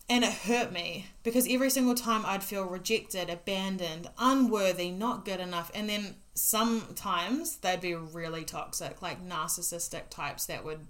And 0.09 0.23
it 0.23 0.33
hurt 0.33 0.71
me 0.71 1.05
because 1.21 1.47
every 1.47 1.69
single 1.69 1.93
time 1.93 2.25
I'd 2.25 2.43
feel 2.43 2.65
rejected, 2.65 3.29
abandoned, 3.29 4.09
unworthy, 4.17 4.89
not 4.89 5.23
good 5.23 5.39
enough. 5.39 5.69
And 5.75 5.87
then 5.87 6.15
sometimes 6.33 7.57
they'd 7.57 7.81
be 7.81 7.93
really 7.93 8.43
toxic, 8.43 9.01
like 9.01 9.23
narcissistic 9.23 10.09
types 10.09 10.45
that 10.47 10.65
would. 10.65 10.87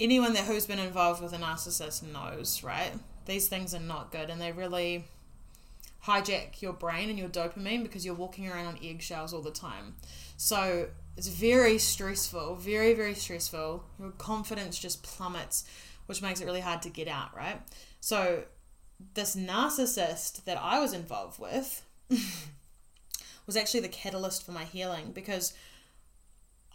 Anyone 0.00 0.32
that 0.34 0.44
who's 0.44 0.66
been 0.66 0.78
involved 0.78 1.20
with 1.20 1.32
a 1.32 1.38
narcissist 1.38 2.04
knows, 2.04 2.62
right? 2.62 2.92
These 3.26 3.48
things 3.48 3.74
are 3.74 3.80
not 3.80 4.12
good 4.12 4.30
and 4.30 4.40
they 4.40 4.52
really 4.52 5.04
hijack 6.08 6.62
your 6.62 6.72
brain 6.72 7.10
and 7.10 7.18
your 7.18 7.28
dopamine 7.28 7.82
because 7.82 8.04
you're 8.04 8.14
walking 8.14 8.48
around 8.48 8.66
on 8.66 8.78
eggshells 8.82 9.34
all 9.34 9.42
the 9.42 9.50
time. 9.50 9.94
So 10.36 10.88
it's 11.16 11.28
very 11.28 11.78
stressful, 11.78 12.56
very, 12.56 12.94
very 12.94 13.14
stressful. 13.14 13.84
Your 13.98 14.10
confidence 14.12 14.78
just 14.78 15.02
plummets, 15.02 15.64
which 16.06 16.22
makes 16.22 16.40
it 16.40 16.46
really 16.46 16.60
hard 16.60 16.80
to 16.82 16.88
get 16.88 17.08
out, 17.08 17.36
right? 17.36 17.60
So 18.00 18.44
this 19.14 19.36
narcissist 19.36 20.44
that 20.44 20.58
I 20.60 20.80
was 20.80 20.92
involved 20.92 21.38
with 21.38 21.84
was 23.46 23.56
actually 23.56 23.80
the 23.80 23.88
catalyst 23.88 24.44
for 24.44 24.52
my 24.52 24.64
healing 24.64 25.12
because 25.12 25.52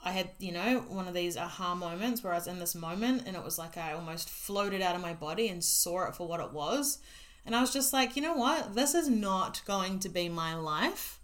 I 0.06 0.12
had, 0.12 0.30
you 0.38 0.52
know, 0.52 0.86
one 0.90 1.08
of 1.08 1.14
these 1.14 1.38
aha 1.38 1.74
moments 1.74 2.24
where 2.24 2.34
I 2.34 2.38
was 2.38 2.48
in 2.48 2.60
this 2.60 2.76
moment 2.76 3.24
and 3.26 3.36
it 3.36 3.44
was 3.44 3.58
like 3.58 3.78
I 3.78 3.94
almost 3.94 4.30
floated 4.30 4.82
out 4.82 4.96
of 4.96 5.02
my 5.02 5.14
body 5.14 5.48
and 5.48 5.64
saw 5.64 6.08
it 6.08 6.16
for 6.16 6.28
what 6.28 6.42
it 6.42 6.52
was. 6.52 7.00
And 7.46 7.56
I 7.56 7.62
was 7.62 7.74
just 7.74 7.94
like, 7.94 8.16
you 8.16 8.22
know 8.22 8.36
what? 8.36 8.76
This 8.76 8.96
is 8.96 9.10
not 9.10 9.62
going 9.66 10.00
to 10.00 10.10
be 10.10 10.30
my 10.30 10.56
life. 10.56 11.20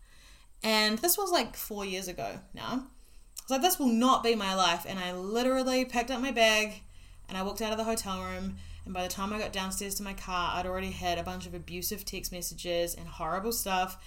And 0.62 0.98
this 1.00 1.18
was 1.18 1.32
like 1.32 1.56
four 1.56 1.86
years 1.86 2.08
ago 2.08 2.40
now. 2.54 2.70
I 2.72 3.42
was 3.44 3.50
like, 3.52 3.62
this 3.62 3.80
will 3.80 3.88
not 3.88 4.24
be 4.24 4.36
my 4.36 4.54
life. 4.54 4.86
And 4.88 5.00
I 5.00 5.14
literally 5.14 5.86
packed 5.86 6.12
up 6.12 6.22
my 6.22 6.32
bag 6.32 6.82
and 7.28 7.38
I 7.38 7.44
walked 7.44 7.62
out 7.62 7.72
of 7.72 7.78
the 7.78 7.84
hotel 7.86 8.22
room. 8.22 8.58
And 8.86 8.94
by 8.94 9.04
the 9.04 9.10
time 9.10 9.32
I 9.32 9.40
got 9.40 9.54
downstairs 9.54 9.96
to 9.96 10.04
my 10.04 10.14
car, 10.14 10.52
I'd 10.56 10.66
already 10.66 10.92
had 10.92 11.18
a 11.18 11.24
bunch 11.24 11.46
of 11.46 11.54
abusive 11.54 12.04
text 12.04 12.32
messages 12.32 12.96
and 12.96 13.08
horrible 13.08 13.52
stuff. 13.52 13.98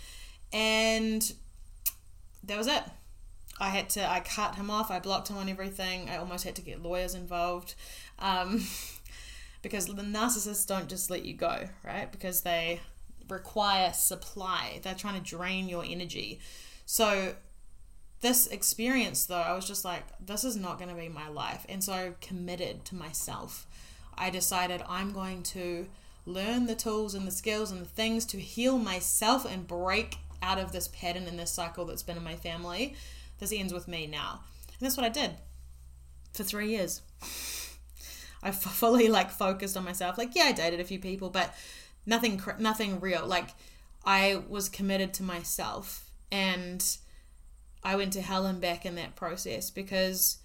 And 0.52 1.32
that 2.44 2.58
was 2.58 2.66
it. 2.66 2.82
I 3.60 3.68
had 3.68 3.88
to, 3.90 4.10
I 4.10 4.20
cut 4.20 4.56
him 4.56 4.70
off, 4.70 4.90
I 4.90 4.98
blocked 4.98 5.28
him 5.28 5.36
on 5.36 5.48
everything. 5.48 6.10
I 6.10 6.16
almost 6.16 6.44
had 6.44 6.56
to 6.56 6.62
get 6.62 6.82
lawyers 6.82 7.14
involved. 7.14 7.74
Um, 8.18 8.64
because 9.62 9.86
the 9.86 10.02
narcissists 10.02 10.66
don't 10.66 10.88
just 10.88 11.10
let 11.10 11.24
you 11.24 11.34
go, 11.34 11.68
right? 11.84 12.10
Because 12.10 12.42
they 12.42 12.80
require 13.28 13.92
supply. 13.92 14.80
They're 14.82 14.94
trying 14.94 15.22
to 15.22 15.28
drain 15.28 15.68
your 15.68 15.84
energy. 15.84 16.40
So 16.84 17.34
this 18.20 18.46
experience 18.48 19.26
though, 19.26 19.36
I 19.36 19.54
was 19.54 19.66
just 19.66 19.84
like, 19.84 20.02
this 20.24 20.44
is 20.44 20.56
not 20.56 20.78
going 20.78 20.90
to 20.90 20.96
be 20.96 21.08
my 21.08 21.28
life. 21.28 21.64
And 21.68 21.82
so 21.82 21.92
I 21.92 22.12
committed 22.20 22.84
to 22.86 22.94
myself. 22.94 23.66
I 24.18 24.30
decided 24.30 24.82
I'm 24.88 25.12
going 25.12 25.42
to 25.44 25.86
learn 26.26 26.66
the 26.66 26.74
tools 26.74 27.14
and 27.14 27.26
the 27.26 27.32
skills 27.32 27.70
and 27.70 27.80
the 27.80 27.88
things 27.88 28.24
to 28.26 28.38
heal 28.38 28.78
myself 28.78 29.44
and 29.44 29.66
break 29.66 30.18
out 30.42 30.58
of 30.58 30.72
this 30.72 30.88
pattern 30.88 31.24
and 31.24 31.38
this 31.38 31.52
cycle 31.52 31.84
that's 31.84 32.02
been 32.02 32.16
in 32.16 32.24
my 32.24 32.36
family. 32.36 32.94
This 33.38 33.52
ends 33.52 33.72
with 33.72 33.88
me 33.88 34.06
now. 34.06 34.40
And 34.68 34.80
that's 34.80 34.96
what 34.96 35.06
I 35.06 35.08
did 35.08 35.32
for 36.32 36.44
three 36.44 36.70
years. 36.70 37.02
I 38.42 38.50
fully 38.52 39.08
like 39.08 39.30
focused 39.30 39.76
on 39.76 39.84
myself. 39.84 40.18
Like, 40.18 40.34
yeah, 40.34 40.44
I 40.44 40.52
dated 40.52 40.80
a 40.80 40.84
few 40.84 40.98
people, 40.98 41.30
but 41.30 41.54
nothing, 42.06 42.40
nothing 42.58 43.00
real. 43.00 43.26
Like, 43.26 43.50
I 44.04 44.42
was 44.48 44.68
committed 44.68 45.14
to 45.14 45.22
myself, 45.22 46.10
and 46.30 46.84
I 47.84 47.96
went 47.96 48.12
to 48.14 48.22
hell 48.22 48.46
and 48.46 48.60
back 48.60 48.84
in 48.84 48.96
that 48.96 49.16
process 49.16 49.70
because 49.70 50.38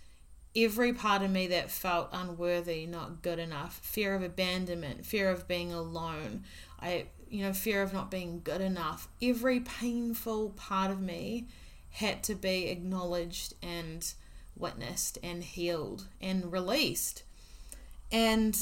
every 0.55 0.93
part 0.93 1.21
of 1.21 1.31
me 1.31 1.47
that 1.47 1.71
felt 1.71 2.09
unworthy, 2.11 2.85
not 2.85 3.21
good 3.21 3.39
enough, 3.39 3.79
fear 3.83 4.15
of 4.15 4.23
abandonment, 4.23 5.05
fear 5.05 5.29
of 5.29 5.47
being 5.47 5.71
alone, 5.71 6.43
I 6.79 7.07
you 7.29 7.43
know, 7.43 7.53
fear 7.53 7.81
of 7.81 7.93
not 7.93 8.09
being 8.09 8.41
good 8.43 8.61
enough, 8.61 9.09
every 9.21 9.59
painful 9.59 10.51
part 10.51 10.91
of 10.91 11.01
me 11.01 11.47
had 11.89 12.23
to 12.23 12.35
be 12.35 12.67
acknowledged 12.67 13.53
and 13.61 14.13
witnessed 14.55 15.17
and 15.21 15.43
healed 15.43 16.07
and 16.21 16.51
released. 16.51 17.23
And 18.11 18.57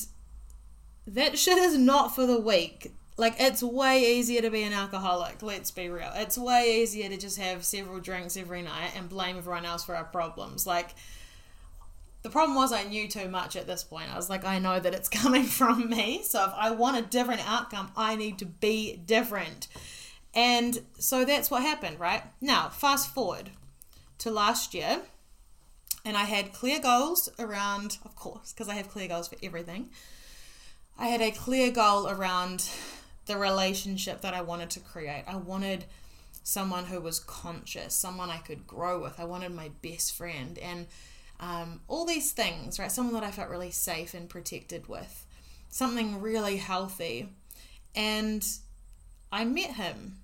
that 1.07 1.37
shit 1.37 1.57
is 1.57 1.77
not 1.77 2.15
for 2.15 2.25
the 2.25 2.39
weak. 2.39 2.93
Like, 3.17 3.35
it's 3.39 3.63
way 3.63 4.17
easier 4.17 4.41
to 4.41 4.49
be 4.49 4.63
an 4.63 4.73
alcoholic, 4.73 5.41
let's 5.41 5.71
be 5.71 5.87
real. 5.87 6.11
It's 6.15 6.37
way 6.37 6.81
easier 6.81 7.07
to 7.07 7.17
just 7.17 7.39
have 7.39 7.63
several 7.63 7.99
drinks 7.99 8.35
every 8.35 8.61
night 8.61 8.91
and 8.97 9.07
blame 9.07 9.37
everyone 9.37 9.65
else 9.65 9.85
for 9.85 9.95
our 9.95 10.03
problems. 10.03 10.67
Like, 10.67 10.89
the 12.23 12.29
problem 12.29 12.55
was 12.57 12.73
I 12.73 12.83
knew 12.83 13.07
too 13.07 13.29
much 13.29 13.55
at 13.55 13.67
this 13.67 13.83
point. 13.83 14.11
I 14.11 14.17
was 14.17 14.29
like, 14.29 14.43
I 14.43 14.59
know 14.59 14.79
that 14.79 14.93
it's 14.93 15.09
coming 15.23 15.43
from 15.43 15.89
me. 15.89 16.23
So 16.23 16.43
if 16.43 16.51
I 16.55 16.71
want 16.71 16.97
a 16.97 17.03
different 17.03 17.47
outcome, 17.47 17.91
I 17.95 18.15
need 18.15 18.39
to 18.39 18.45
be 18.45 18.97
different. 18.97 19.67
And 20.33 20.79
so 20.97 21.23
that's 21.23 21.49
what 21.49 21.61
happened, 21.61 21.99
right? 21.99 22.23
Now, 22.41 22.69
fast 22.69 23.13
forward 23.13 23.51
to 24.17 24.31
last 24.31 24.73
year, 24.73 25.01
and 26.05 26.15
I 26.15 26.25
had 26.25 26.53
clear 26.53 26.79
goals 26.79 27.29
around, 27.39 27.97
of 28.05 28.15
course, 28.15 28.53
because 28.53 28.69
I 28.69 28.75
have 28.75 28.89
clear 28.89 29.07
goals 29.07 29.27
for 29.27 29.37
everything. 29.43 29.89
I 30.97 31.07
had 31.07 31.21
a 31.21 31.31
clear 31.31 31.71
goal 31.71 32.07
around 32.07 32.69
the 33.25 33.37
relationship 33.37 34.21
that 34.21 34.33
I 34.33 34.41
wanted 34.41 34.69
to 34.71 34.79
create. 34.79 35.23
I 35.27 35.35
wanted 35.35 35.85
someone 36.43 36.85
who 36.85 37.01
was 37.01 37.19
conscious, 37.19 37.95
someone 37.95 38.29
I 38.29 38.37
could 38.37 38.67
grow 38.67 39.01
with. 39.01 39.19
I 39.19 39.25
wanted 39.25 39.51
my 39.51 39.71
best 39.81 40.13
friend 40.15 40.59
and 40.59 40.85
um, 41.39 41.81
all 41.87 42.05
these 42.05 42.31
things, 42.31 42.79
right? 42.79 42.91
Someone 42.91 43.15
that 43.15 43.23
I 43.23 43.31
felt 43.31 43.49
really 43.49 43.71
safe 43.71 44.13
and 44.13 44.29
protected 44.29 44.87
with, 44.87 45.25
something 45.69 46.21
really 46.21 46.57
healthy. 46.57 47.29
And 47.95 48.47
I 49.31 49.43
met 49.43 49.71
him, 49.71 50.19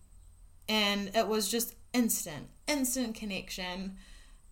and 0.69 1.11
it 1.15 1.27
was 1.27 1.49
just 1.49 1.73
instant, 1.91 2.47
instant 2.67 3.15
connection. 3.15 3.97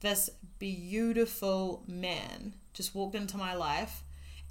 This 0.02 0.30
beautiful 0.60 1.84
man 1.88 2.56
just 2.74 2.96
walked 2.96 3.16
into 3.16 3.38
my 3.38 3.54
life 3.54 4.04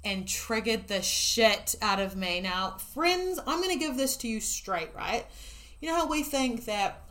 and 0.03 0.27
triggered 0.27 0.87
the 0.87 1.01
shit 1.01 1.75
out 1.81 1.99
of 1.99 2.15
me. 2.15 2.39
Now, 2.39 2.77
friends, 2.93 3.39
I'm 3.45 3.61
going 3.61 3.77
to 3.77 3.85
give 3.85 3.97
this 3.97 4.15
to 4.17 4.27
you 4.27 4.39
straight, 4.39 4.93
right? 4.95 5.25
You 5.81 5.89
know 5.89 5.95
how 5.95 6.07
we 6.07 6.23
think 6.23 6.65
that, 6.65 7.01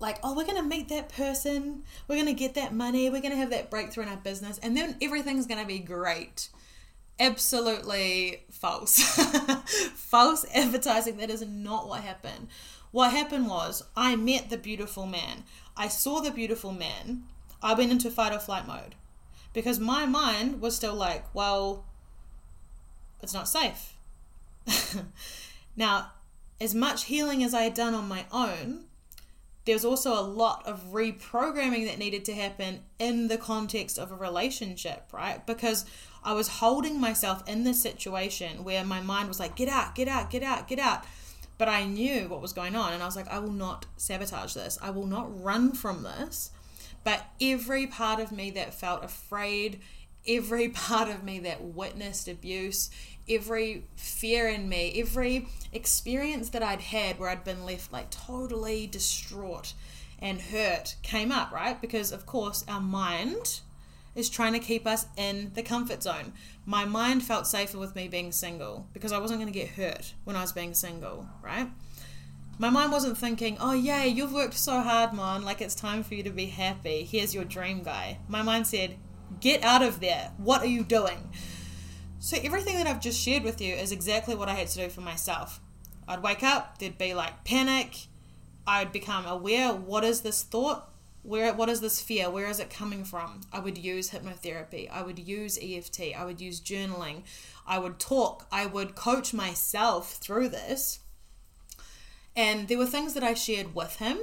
like, 0.00 0.18
oh, 0.22 0.34
we're 0.34 0.46
going 0.46 0.56
to 0.56 0.68
meet 0.68 0.88
that 0.88 1.10
person, 1.10 1.82
we're 2.08 2.16
going 2.16 2.26
to 2.26 2.32
get 2.32 2.54
that 2.54 2.72
money, 2.72 3.10
we're 3.10 3.20
going 3.20 3.32
to 3.32 3.38
have 3.38 3.50
that 3.50 3.70
breakthrough 3.70 4.04
in 4.04 4.08
our 4.08 4.16
business, 4.16 4.58
and 4.58 4.76
then 4.76 4.96
everything's 5.02 5.46
going 5.46 5.60
to 5.60 5.66
be 5.66 5.78
great. 5.78 6.48
Absolutely 7.18 8.44
false. 8.50 8.98
false 9.94 10.46
advertising. 10.54 11.18
That 11.18 11.28
is 11.28 11.46
not 11.46 11.86
what 11.86 12.00
happened. 12.00 12.48
What 12.92 13.12
happened 13.12 13.46
was, 13.46 13.84
I 13.94 14.16
met 14.16 14.48
the 14.48 14.56
beautiful 14.56 15.06
man. 15.06 15.44
I 15.80 15.88
saw 15.88 16.20
the 16.20 16.30
beautiful 16.30 16.72
man. 16.72 17.22
I 17.62 17.72
went 17.72 17.90
into 17.90 18.10
fight 18.10 18.34
or 18.34 18.38
flight 18.38 18.66
mode 18.66 18.96
because 19.54 19.80
my 19.80 20.04
mind 20.04 20.60
was 20.60 20.76
still 20.76 20.94
like, 20.94 21.24
well, 21.34 21.86
it's 23.22 23.32
not 23.32 23.48
safe. 23.48 23.94
now, 25.76 26.12
as 26.60 26.74
much 26.74 27.04
healing 27.04 27.42
as 27.42 27.54
I 27.54 27.62
had 27.62 27.72
done 27.72 27.94
on 27.94 28.08
my 28.08 28.26
own, 28.30 28.84
there's 29.64 29.86
also 29.86 30.12
a 30.12 30.20
lot 30.20 30.66
of 30.66 30.92
reprogramming 30.92 31.86
that 31.86 31.98
needed 31.98 32.26
to 32.26 32.34
happen 32.34 32.80
in 32.98 33.28
the 33.28 33.38
context 33.38 33.98
of 33.98 34.12
a 34.12 34.16
relationship, 34.16 35.08
right? 35.14 35.46
Because 35.46 35.86
I 36.22 36.34
was 36.34 36.48
holding 36.48 37.00
myself 37.00 37.42
in 37.48 37.64
this 37.64 37.80
situation 37.80 38.64
where 38.64 38.84
my 38.84 39.00
mind 39.00 39.28
was 39.28 39.40
like, 39.40 39.56
get 39.56 39.70
out, 39.70 39.94
get 39.94 40.08
out, 40.08 40.28
get 40.28 40.42
out, 40.42 40.68
get 40.68 40.78
out. 40.78 41.06
But 41.60 41.68
I 41.68 41.84
knew 41.84 42.26
what 42.28 42.40
was 42.40 42.54
going 42.54 42.74
on, 42.74 42.94
and 42.94 43.02
I 43.02 43.06
was 43.06 43.16
like, 43.16 43.28
I 43.28 43.38
will 43.38 43.52
not 43.52 43.84
sabotage 43.98 44.54
this. 44.54 44.78
I 44.80 44.88
will 44.88 45.06
not 45.06 45.44
run 45.44 45.72
from 45.72 46.04
this. 46.04 46.52
But 47.04 47.26
every 47.38 47.86
part 47.86 48.18
of 48.18 48.32
me 48.32 48.50
that 48.52 48.72
felt 48.72 49.04
afraid, 49.04 49.80
every 50.26 50.68
part 50.86 51.10
of 51.10 51.22
me 51.22 51.38
that 51.40 51.62
witnessed 51.62 52.28
abuse, 52.28 52.88
every 53.28 53.84
fear 53.94 54.48
in 54.48 54.70
me, 54.70 55.02
every 55.02 55.48
experience 55.70 56.48
that 56.48 56.62
I'd 56.62 56.80
had 56.80 57.18
where 57.18 57.28
I'd 57.28 57.44
been 57.44 57.66
left 57.66 57.92
like 57.92 58.08
totally 58.08 58.86
distraught 58.86 59.74
and 60.18 60.40
hurt 60.40 60.96
came 61.02 61.30
up, 61.30 61.52
right? 61.52 61.78
Because, 61.78 62.10
of 62.10 62.24
course, 62.24 62.64
our 62.68 62.80
mind 62.80 63.60
is 64.14 64.28
trying 64.28 64.52
to 64.52 64.58
keep 64.58 64.86
us 64.86 65.06
in 65.16 65.52
the 65.54 65.62
comfort 65.62 66.02
zone. 66.02 66.32
My 66.66 66.84
mind 66.84 67.22
felt 67.22 67.46
safer 67.46 67.78
with 67.78 67.94
me 67.94 68.08
being 68.08 68.32
single 68.32 68.86
because 68.92 69.12
I 69.12 69.18
wasn't 69.18 69.40
going 69.40 69.52
to 69.52 69.58
get 69.58 69.70
hurt 69.70 70.14
when 70.24 70.36
I 70.36 70.40
was 70.42 70.52
being 70.52 70.74
single, 70.74 71.28
right? 71.42 71.68
my 72.60 72.68
mind 72.68 72.92
wasn't 72.92 73.16
thinking, 73.16 73.56
oh, 73.58 73.72
yay, 73.72 74.06
you've 74.06 74.34
worked 74.34 74.52
so 74.52 74.82
hard, 74.82 75.14
man. 75.14 75.42
Like, 75.42 75.62
it's 75.62 75.74
time 75.74 76.02
for 76.02 76.14
you 76.14 76.22
to 76.24 76.30
be 76.30 76.44
happy. 76.44 77.08
Here's 77.10 77.34
your 77.34 77.44
dream 77.44 77.82
guy. 77.82 78.18
My 78.28 78.42
mind 78.42 78.66
said, 78.66 78.98
get 79.40 79.64
out 79.64 79.80
of 79.80 80.00
there. 80.00 80.32
What 80.36 80.60
are 80.60 80.66
you 80.66 80.84
doing? 80.84 81.30
So, 82.18 82.36
everything 82.44 82.76
that 82.76 82.86
I've 82.86 83.00
just 83.00 83.18
shared 83.18 83.44
with 83.44 83.62
you 83.62 83.72
is 83.72 83.92
exactly 83.92 84.34
what 84.34 84.50
I 84.50 84.52
had 84.52 84.68
to 84.68 84.84
do 84.84 84.90
for 84.90 85.00
myself. 85.00 85.58
I'd 86.06 86.22
wake 86.22 86.42
up, 86.42 86.76
there'd 86.76 86.98
be 86.98 87.14
like 87.14 87.44
panic. 87.44 88.08
I'd 88.66 88.92
become 88.92 89.24
aware 89.24 89.72
what 89.72 90.04
is 90.04 90.20
this 90.20 90.42
thought? 90.42 90.86
Where 91.22 91.52
what 91.52 91.68
is 91.68 91.80
this 91.80 92.00
fear? 92.00 92.30
Where 92.30 92.48
is 92.48 92.60
it 92.60 92.70
coming 92.70 93.04
from? 93.04 93.42
I 93.52 93.60
would 93.60 93.76
use 93.76 94.10
hypnotherapy. 94.10 94.90
I 94.90 95.02
would 95.02 95.18
use 95.18 95.58
EFT. 95.60 96.16
I 96.16 96.24
would 96.24 96.40
use 96.40 96.60
journaling. 96.60 97.24
I 97.66 97.78
would 97.78 97.98
talk. 97.98 98.46
I 98.50 98.66
would 98.66 98.94
coach 98.94 99.34
myself 99.34 100.14
through 100.14 100.48
this 100.48 101.00
and 102.36 102.68
there 102.68 102.78
were 102.78 102.86
things 102.86 103.14
that 103.14 103.22
I 103.22 103.34
shared 103.34 103.74
with 103.74 103.96
him. 103.96 104.18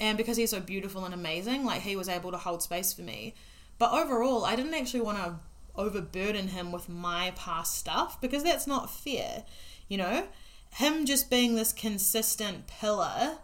And 0.00 0.16
because 0.18 0.36
he's 0.36 0.50
so 0.50 0.60
beautiful 0.60 1.04
and 1.04 1.14
amazing, 1.14 1.64
like 1.64 1.82
he 1.82 1.96
was 1.96 2.08
able 2.08 2.30
to 2.32 2.38
hold 2.38 2.62
space 2.62 2.92
for 2.92 3.02
me. 3.02 3.34
But 3.78 3.92
overall, 3.92 4.44
I 4.44 4.56
didn't 4.56 4.74
actually 4.74 5.00
want 5.00 5.18
to 5.18 5.36
overburden 5.76 6.48
him 6.48 6.72
with 6.72 6.88
my 6.88 7.32
past 7.36 7.76
stuff 7.76 8.20
because 8.20 8.42
that's 8.42 8.66
not 8.66 8.90
fair. 8.90 9.44
You 9.88 9.98
know, 9.98 10.26
him 10.70 11.04
just 11.06 11.30
being 11.30 11.54
this 11.54 11.72
consistent 11.72 12.66
pillar 12.66 13.38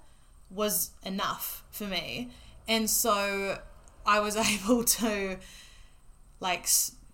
was 0.51 0.91
enough 1.05 1.63
for 1.71 1.85
me. 1.85 2.31
And 2.69 2.89
so 2.89 3.59
I 4.07 4.21
was 4.21 4.37
able 4.65 4.85
to 4.85 5.39
like 6.41 6.67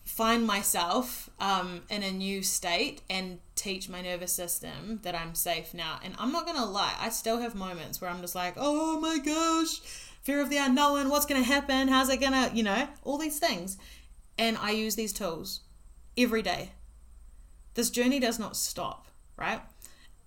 find 0.04 0.46
myself 0.46 1.28
um, 1.40 1.82
in 1.90 2.02
a 2.02 2.10
new 2.10 2.42
state 2.42 3.02
and 3.10 3.38
teach 3.54 3.88
my 3.88 4.00
nervous 4.00 4.32
system 4.32 5.00
that 5.02 5.14
I'm 5.14 5.34
safe 5.34 5.74
now. 5.74 5.98
And 6.02 6.14
I'm 6.18 6.32
not 6.32 6.46
gonna 6.46 6.64
lie, 6.64 6.94
I 6.98 7.10
still 7.10 7.40
have 7.40 7.54
moments 7.54 8.00
where 8.00 8.08
I'm 8.08 8.20
just 8.20 8.34
like, 8.34 8.54
oh 8.56 9.00
my 9.00 9.18
gosh, 9.18 9.80
fear 10.22 10.40
of 10.40 10.48
the 10.48 10.56
unknown, 10.56 11.10
what's 11.10 11.26
gonna 11.26 11.42
happen, 11.42 11.88
how's 11.88 12.08
it 12.08 12.20
gonna, 12.20 12.50
you 12.54 12.62
know, 12.62 12.88
all 13.04 13.18
these 13.18 13.38
things. 13.38 13.76
And 14.38 14.56
I 14.58 14.70
use 14.70 14.94
these 14.94 15.12
tools 15.12 15.60
every 16.16 16.42
day. 16.42 16.72
This 17.74 17.90
journey 17.90 18.20
does 18.20 18.38
not 18.38 18.56
stop, 18.56 19.08
right? 19.36 19.60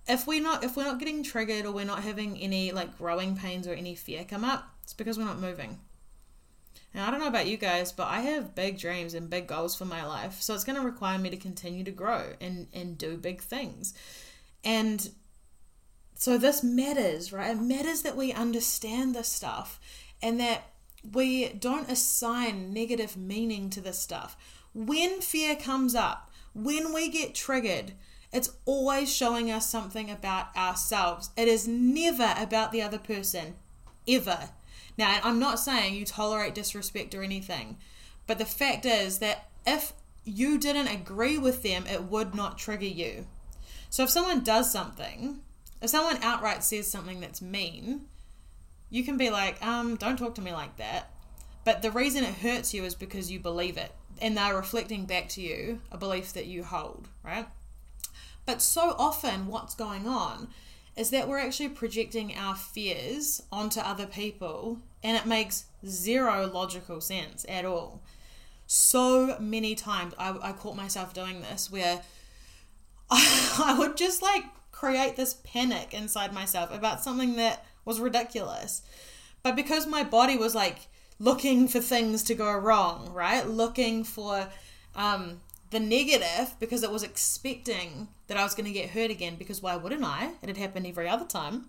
If 0.07 0.27
we're 0.27 0.41
not 0.41 0.63
if 0.63 0.75
we're 0.75 0.83
not 0.83 0.99
getting 0.99 1.23
triggered 1.23 1.65
or 1.65 1.71
we're 1.71 1.85
not 1.85 2.03
having 2.03 2.37
any 2.37 2.71
like 2.71 2.97
growing 2.97 3.35
pains 3.35 3.67
or 3.67 3.73
any 3.73 3.95
fear 3.95 4.23
come 4.23 4.43
up, 4.43 4.75
it's 4.89 4.95
because 4.95 5.19
we're 5.19 5.25
not 5.25 5.39
moving. 5.39 5.77
And 6.95 7.03
I 7.03 7.11
don't 7.11 7.19
know 7.19 7.27
about 7.27 7.45
you 7.45 7.57
guys, 7.57 7.91
but 7.91 8.07
I 8.07 8.21
have 8.21 8.55
big 8.55 8.79
dreams 8.79 9.13
and 9.13 9.29
big 9.29 9.45
goals 9.45 9.75
for 9.75 9.85
my 9.85 10.03
life. 10.03 10.41
So 10.41 10.55
it's 10.55 10.63
going 10.63 10.79
to 10.79 10.83
require 10.83 11.19
me 11.19 11.29
to 11.29 11.37
continue 11.37 11.83
to 11.83 11.91
grow 11.91 12.33
and, 12.41 12.65
and 12.73 12.97
do 12.97 13.15
big 13.15 13.39
things. 13.39 13.93
And 14.63 15.07
so 16.15 16.39
this 16.39 16.63
matters, 16.63 17.31
right? 17.31 17.51
It 17.51 17.61
matters 17.61 18.01
that 18.01 18.17
we 18.17 18.33
understand 18.33 19.13
this 19.13 19.27
stuff 19.27 19.79
and 20.23 20.39
that 20.39 20.63
we 21.13 21.49
don't 21.49 21.91
assign 21.91 22.73
negative 22.73 23.15
meaning 23.15 23.69
to 23.69 23.81
this 23.81 23.99
stuff. 23.99 24.35
When 24.73 25.21
fear 25.21 25.55
comes 25.55 25.93
up, 25.93 26.31
when 26.55 26.95
we 26.95 27.09
get 27.09 27.35
triggered, 27.35 27.91
it's 28.33 28.53
always 28.65 29.15
showing 29.15 29.51
us 29.51 29.69
something 29.69 30.09
about 30.09 30.47
ourselves. 30.57 31.29
It 31.37 31.47
is 31.47 31.67
never 31.67 32.33
about 32.35 32.71
the 32.71 32.81
other 32.81 32.97
person, 32.97 33.53
ever. 34.07 34.49
Now, 34.97 35.19
I'm 35.23 35.39
not 35.39 35.59
saying 35.59 35.95
you 35.95 36.05
tolerate 36.05 36.55
disrespect 36.55 37.15
or 37.15 37.23
anything, 37.23 37.77
but 38.27 38.37
the 38.37 38.45
fact 38.45 38.85
is 38.85 39.19
that 39.19 39.49
if 39.65 39.93
you 40.25 40.57
didn't 40.57 40.87
agree 40.87 41.37
with 41.37 41.63
them, 41.63 41.85
it 41.87 42.03
would 42.03 42.35
not 42.35 42.57
trigger 42.57 42.85
you. 42.85 43.25
So 43.89 44.03
if 44.03 44.09
someone 44.09 44.43
does 44.43 44.71
something, 44.71 45.41
if 45.81 45.89
someone 45.89 46.21
outright 46.21 46.63
says 46.63 46.87
something 46.87 47.19
that's 47.19 47.41
mean, 47.41 48.05
you 48.89 49.03
can 49.03 49.17
be 49.17 49.29
like, 49.29 49.63
um, 49.65 49.95
don't 49.95 50.17
talk 50.17 50.35
to 50.35 50.41
me 50.41 50.51
like 50.51 50.77
that. 50.77 51.11
But 51.63 51.81
the 51.81 51.91
reason 51.91 52.23
it 52.23 52.35
hurts 52.35 52.73
you 52.73 52.83
is 52.83 52.95
because 52.95 53.31
you 53.31 53.39
believe 53.39 53.77
it 53.77 53.91
and 54.21 54.37
they're 54.37 54.55
reflecting 54.55 55.05
back 55.05 55.29
to 55.29 55.41
you 55.41 55.81
a 55.91 55.97
belief 55.97 56.33
that 56.33 56.45
you 56.45 56.63
hold, 56.63 57.07
right? 57.23 57.47
But 58.45 58.61
so 58.61 58.95
often, 58.97 59.47
what's 59.47 59.75
going 59.75 60.07
on 60.07 60.49
is 60.99 61.11
that 61.11 61.29
we're 61.29 61.39
actually 61.39 61.69
projecting 61.69 62.35
our 62.35 62.53
fears 62.55 63.41
onto 63.53 63.79
other 63.79 64.05
people 64.05 64.79
and 65.01 65.15
it 65.15 65.25
makes 65.25 65.63
zero 65.87 66.45
logical 66.45 66.99
sense 66.99 67.45
at 67.47 67.63
all. 67.63 68.01
so 68.67 69.37
many 69.39 69.75
times 69.75 70.13
I, 70.19 70.37
I 70.41 70.51
caught 70.51 70.75
myself 70.75 71.13
doing 71.13 71.41
this 71.41 71.71
where 71.71 72.01
I, 73.09 73.53
I 73.65 73.79
would 73.79 73.95
just 73.95 74.21
like 74.21 74.43
create 74.73 75.15
this 75.15 75.35
panic 75.45 75.93
inside 75.93 76.33
myself 76.33 76.69
about 76.73 77.01
something 77.01 77.37
that 77.37 77.65
was 77.85 78.01
ridiculous. 78.01 78.81
But 79.41 79.55
because 79.55 79.87
my 79.87 80.03
body 80.03 80.35
was 80.35 80.53
like 80.53 80.87
looking 81.17 81.69
for 81.69 81.79
things 81.79 82.23
to 82.23 82.35
go 82.35 82.51
wrong, 82.51 83.09
right? 83.13 83.47
Looking 83.47 84.03
for 84.03 84.49
um, 84.95 85.39
the 85.71 85.79
negative 85.79 86.55
because 86.59 86.83
it 86.83 86.91
was 86.91 87.03
expecting 87.03 88.07
that 88.27 88.37
I 88.37 88.43
was 88.43 88.55
going 88.55 88.65
to 88.65 88.71
get 88.71 88.91
hurt 88.91 89.11
again 89.11 89.35
because 89.35 89.61
why 89.61 89.75
wouldn't 89.75 90.03
I? 90.03 90.31
It 90.41 90.47
had 90.47 90.57
happened 90.57 90.87
every 90.87 91.07
other 91.07 91.25
time. 91.25 91.67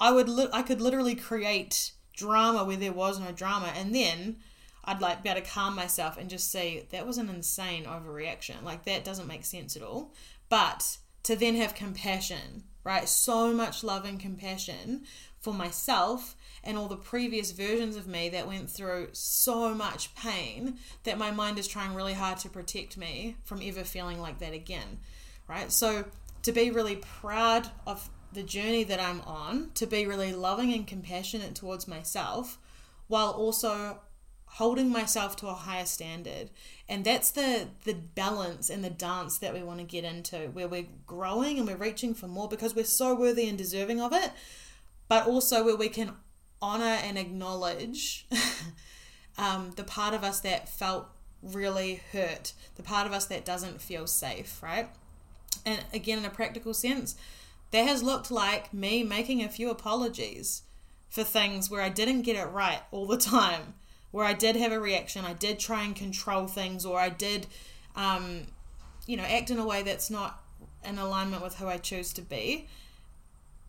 I 0.00 0.12
would 0.12 0.28
li- 0.28 0.48
I 0.52 0.62
could 0.62 0.80
literally 0.80 1.14
create 1.14 1.92
drama 2.16 2.64
where 2.64 2.76
there 2.76 2.92
was 2.92 3.20
no 3.20 3.30
drama 3.30 3.72
and 3.76 3.94
then 3.94 4.36
I'd 4.84 5.00
like 5.00 5.22
be 5.22 5.28
able 5.28 5.40
to 5.40 5.46
calm 5.46 5.74
myself 5.76 6.16
and 6.16 6.30
just 6.30 6.50
say 6.50 6.86
that 6.90 7.06
was 7.06 7.18
an 7.18 7.28
insane 7.28 7.84
overreaction. 7.84 8.62
Like 8.62 8.84
that 8.84 9.04
doesn't 9.04 9.26
make 9.26 9.44
sense 9.44 9.76
at 9.76 9.82
all. 9.82 10.14
But 10.48 10.98
to 11.24 11.36
then 11.36 11.56
have 11.56 11.74
compassion, 11.74 12.64
right? 12.84 13.08
So 13.08 13.52
much 13.52 13.84
love 13.84 14.04
and 14.04 14.18
compassion 14.18 15.04
for 15.40 15.54
myself 15.54 16.36
and 16.64 16.76
all 16.76 16.88
the 16.88 16.96
previous 16.96 17.52
versions 17.52 17.96
of 17.96 18.06
me 18.06 18.28
that 18.28 18.46
went 18.46 18.68
through 18.68 19.08
so 19.12 19.74
much 19.74 20.14
pain 20.14 20.78
that 21.04 21.18
my 21.18 21.30
mind 21.30 21.58
is 21.58 21.68
trying 21.68 21.94
really 21.94 22.14
hard 22.14 22.38
to 22.38 22.48
protect 22.48 22.96
me 22.96 23.36
from 23.44 23.62
ever 23.62 23.84
feeling 23.84 24.20
like 24.20 24.38
that 24.38 24.52
again, 24.52 24.98
right? 25.48 25.70
So 25.70 26.04
to 26.42 26.52
be 26.52 26.70
really 26.70 26.96
proud 26.96 27.68
of 27.86 28.10
the 28.32 28.42
journey 28.42 28.84
that 28.84 29.00
I'm 29.00 29.20
on, 29.22 29.70
to 29.74 29.86
be 29.86 30.06
really 30.06 30.32
loving 30.32 30.72
and 30.72 30.86
compassionate 30.86 31.54
towards 31.54 31.88
myself 31.88 32.58
while 33.06 33.30
also 33.30 34.00
holding 34.52 34.90
myself 34.90 35.36
to 35.36 35.46
a 35.46 35.52
higher 35.52 35.84
standard 35.84 36.48
and 36.88 37.04
that's 37.04 37.30
the 37.32 37.68
the 37.84 37.92
balance 37.92 38.70
and 38.70 38.82
the 38.82 38.90
dance 38.90 39.38
that 39.38 39.52
we 39.52 39.62
want 39.62 39.78
to 39.78 39.84
get 39.84 40.04
into 40.04 40.38
where 40.54 40.66
we're 40.66 40.86
growing 41.06 41.58
and 41.58 41.68
we're 41.68 41.76
reaching 41.76 42.14
for 42.14 42.26
more 42.28 42.48
because 42.48 42.74
we're 42.74 42.82
so 42.82 43.14
worthy 43.14 43.46
and 43.46 43.58
deserving 43.58 44.00
of 44.00 44.12
it 44.12 44.32
but 45.08 45.26
also 45.26 45.64
where 45.64 45.76
we 45.76 45.88
can 45.88 46.12
honor 46.60 46.98
and 47.02 47.18
acknowledge 47.18 48.26
um, 49.38 49.72
the 49.76 49.84
part 49.84 50.14
of 50.14 50.22
us 50.22 50.40
that 50.40 50.68
felt 50.68 51.06
really 51.42 52.02
hurt 52.12 52.52
the 52.74 52.82
part 52.82 53.06
of 53.06 53.12
us 53.12 53.26
that 53.26 53.44
doesn't 53.44 53.80
feel 53.80 54.06
safe 54.06 54.60
right 54.60 54.88
and 55.64 55.84
again 55.92 56.18
in 56.18 56.24
a 56.24 56.30
practical 56.30 56.74
sense 56.74 57.14
that 57.70 57.86
has 57.86 58.02
looked 58.02 58.30
like 58.30 58.74
me 58.74 59.04
making 59.04 59.42
a 59.42 59.48
few 59.48 59.70
apologies 59.70 60.62
for 61.08 61.22
things 61.22 61.70
where 61.70 61.82
I 61.82 61.88
didn't 61.88 62.22
get 62.22 62.36
it 62.36 62.50
right 62.50 62.80
all 62.90 63.06
the 63.06 63.16
time 63.16 63.74
where 64.10 64.24
I 64.24 64.32
did 64.32 64.56
have 64.56 64.72
a 64.72 64.80
reaction, 64.80 65.24
I 65.24 65.34
did 65.34 65.58
try 65.58 65.82
and 65.82 65.94
control 65.94 66.46
things, 66.46 66.86
or 66.86 66.98
I 66.98 67.10
did, 67.10 67.46
um, 67.94 68.46
you 69.06 69.16
know, 69.16 69.24
act 69.24 69.50
in 69.50 69.58
a 69.58 69.66
way 69.66 69.82
that's 69.82 70.10
not 70.10 70.42
in 70.84 70.98
alignment 70.98 71.42
with 71.42 71.56
who 71.56 71.66
I 71.66 71.76
choose 71.76 72.12
to 72.14 72.22
be. 72.22 72.68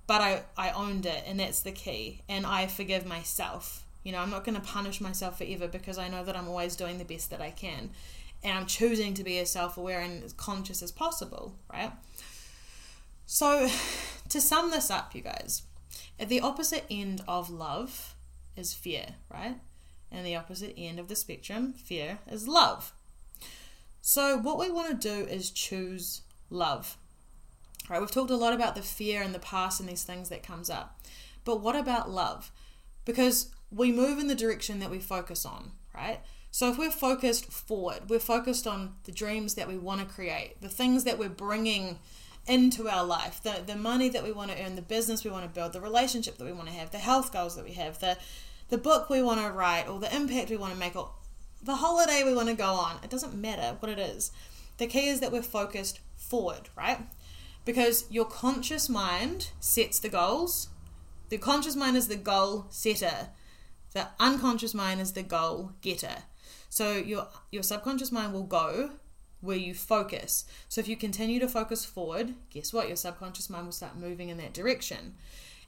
But 0.09 0.21
I, 0.21 0.41
I 0.57 0.71
owned 0.71 1.05
it, 1.05 1.23
and 1.27 1.39
that's 1.39 1.59
the 1.59 1.71
key. 1.71 2.21
And 2.27 2.43
I 2.43 2.65
forgive 2.65 3.05
myself. 3.05 3.85
You 4.03 4.11
know, 4.11 4.17
I'm 4.17 4.31
not 4.31 4.43
going 4.43 4.55
to 4.55 4.61
punish 4.61 4.99
myself 4.99 5.37
forever 5.37 5.67
because 5.67 5.99
I 5.99 6.07
know 6.07 6.23
that 6.23 6.35
I'm 6.35 6.47
always 6.47 6.75
doing 6.75 6.97
the 6.97 7.05
best 7.05 7.29
that 7.29 7.41
I 7.41 7.51
can. 7.51 7.91
And 8.43 8.57
I'm 8.57 8.65
choosing 8.65 9.13
to 9.13 9.23
be 9.23 9.37
as 9.37 9.51
self 9.51 9.77
aware 9.77 9.99
and 9.99 10.23
as 10.23 10.33
conscious 10.33 10.81
as 10.81 10.91
possible, 10.91 11.53
right? 11.71 11.91
So, 13.27 13.69
to 14.29 14.41
sum 14.41 14.71
this 14.71 14.89
up, 14.89 15.13
you 15.13 15.21
guys, 15.21 15.61
at 16.19 16.27
the 16.27 16.41
opposite 16.41 16.85
end 16.89 17.21
of 17.27 17.51
love 17.51 18.15
is 18.55 18.73
fear, 18.73 19.15
right? 19.31 19.57
and 20.11 20.25
the 20.25 20.35
opposite 20.35 20.73
end 20.77 20.99
of 20.99 21.07
the 21.07 21.15
spectrum, 21.15 21.73
fear, 21.73 22.19
is 22.27 22.47
love. 22.47 22.93
So, 24.01 24.37
what 24.37 24.57
we 24.57 24.71
want 24.71 24.89
to 24.89 25.07
do 25.07 25.29
is 25.29 25.51
choose 25.51 26.21
love. 26.49 26.97
Right? 27.89 27.99
We've 27.99 28.11
talked 28.11 28.31
a 28.31 28.35
lot 28.35 28.53
about 28.53 28.75
the 28.75 28.81
fear 28.81 29.21
and 29.21 29.33
the 29.33 29.39
past 29.39 29.79
and 29.79 29.89
these 29.89 30.03
things 30.03 30.29
that 30.29 30.43
comes 30.43 30.69
up. 30.69 30.99
But 31.43 31.61
what 31.61 31.75
about 31.75 32.09
love? 32.09 32.51
Because 33.05 33.49
we 33.71 33.91
move 33.91 34.19
in 34.19 34.27
the 34.27 34.35
direction 34.35 34.79
that 34.79 34.91
we 34.91 34.99
focus 34.99 35.45
on, 35.45 35.71
right? 35.95 36.19
So 36.51 36.69
if 36.69 36.77
we're 36.77 36.91
focused 36.91 37.45
forward, 37.51 38.09
we're 38.09 38.19
focused 38.19 38.67
on 38.67 38.95
the 39.03 39.11
dreams 39.11 39.55
that 39.55 39.67
we 39.67 39.77
want 39.77 40.01
to 40.01 40.13
create, 40.13 40.61
the 40.61 40.69
things 40.69 41.03
that 41.03 41.19
we're 41.19 41.29
bringing 41.29 41.99
into 42.47 42.89
our 42.89 43.05
life, 43.05 43.41
the, 43.43 43.61
the 43.65 43.75
money 43.75 44.09
that 44.09 44.23
we 44.23 44.31
want 44.31 44.51
to 44.51 44.63
earn, 44.63 44.75
the 44.75 44.81
business 44.81 45.23
we 45.23 45.29
want 45.29 45.43
to 45.43 45.49
build, 45.49 45.73
the 45.73 45.81
relationship 45.81 46.37
that 46.37 46.45
we 46.45 46.51
want 46.51 46.67
to 46.67 46.73
have, 46.73 46.89
the 46.91 46.97
health 46.97 47.31
goals 47.31 47.55
that 47.55 47.65
we 47.65 47.73
have, 47.73 47.99
the 47.99 48.17
the 48.69 48.77
book 48.77 49.09
we 49.09 49.21
want 49.21 49.41
to 49.41 49.51
write 49.51 49.87
or 49.87 49.99
the 49.99 50.15
impact 50.15 50.49
we 50.49 50.55
want 50.55 50.71
to 50.71 50.79
make 50.79 50.95
or 50.95 51.11
the 51.61 51.75
holiday 51.75 52.23
we 52.23 52.35
want 52.35 52.47
to 52.47 52.53
go 52.53 52.73
on. 52.73 52.97
It 53.03 53.09
doesn't 53.09 53.33
matter 53.33 53.75
what 53.79 53.91
it 53.91 53.99
is. 53.99 54.31
The 54.77 54.87
key 54.87 55.07
is 55.07 55.19
that 55.19 55.31
we're 55.31 55.41
focused 55.41 55.99
forward, 56.15 56.69
right? 56.77 56.99
Because 57.65 58.05
your 58.09 58.25
conscious 58.25 58.89
mind 58.89 59.51
sets 59.59 59.99
the 59.99 60.09
goals. 60.09 60.69
The 61.29 61.37
conscious 61.37 61.75
mind 61.75 61.97
is 61.97 62.07
the 62.07 62.15
goal 62.15 62.65
setter. 62.69 63.29
The 63.93 64.07
unconscious 64.19 64.73
mind 64.73 65.01
is 65.01 65.13
the 65.13 65.23
goal 65.23 65.73
getter. 65.81 66.23
So 66.69 66.93
your 66.93 67.27
your 67.51 67.63
subconscious 67.63 68.11
mind 68.11 68.33
will 68.33 68.43
go 68.43 68.91
where 69.41 69.57
you 69.57 69.73
focus. 69.73 70.45
So 70.67 70.81
if 70.81 70.87
you 70.87 70.97
continue 70.97 71.39
to 71.39 71.47
focus 71.47 71.85
forward, 71.85 72.33
guess 72.49 72.73
what? 72.73 72.87
Your 72.87 72.97
subconscious 72.97 73.49
mind 73.49 73.65
will 73.65 73.71
start 73.71 73.97
moving 73.97 74.29
in 74.29 74.37
that 74.37 74.53
direction. 74.53 75.15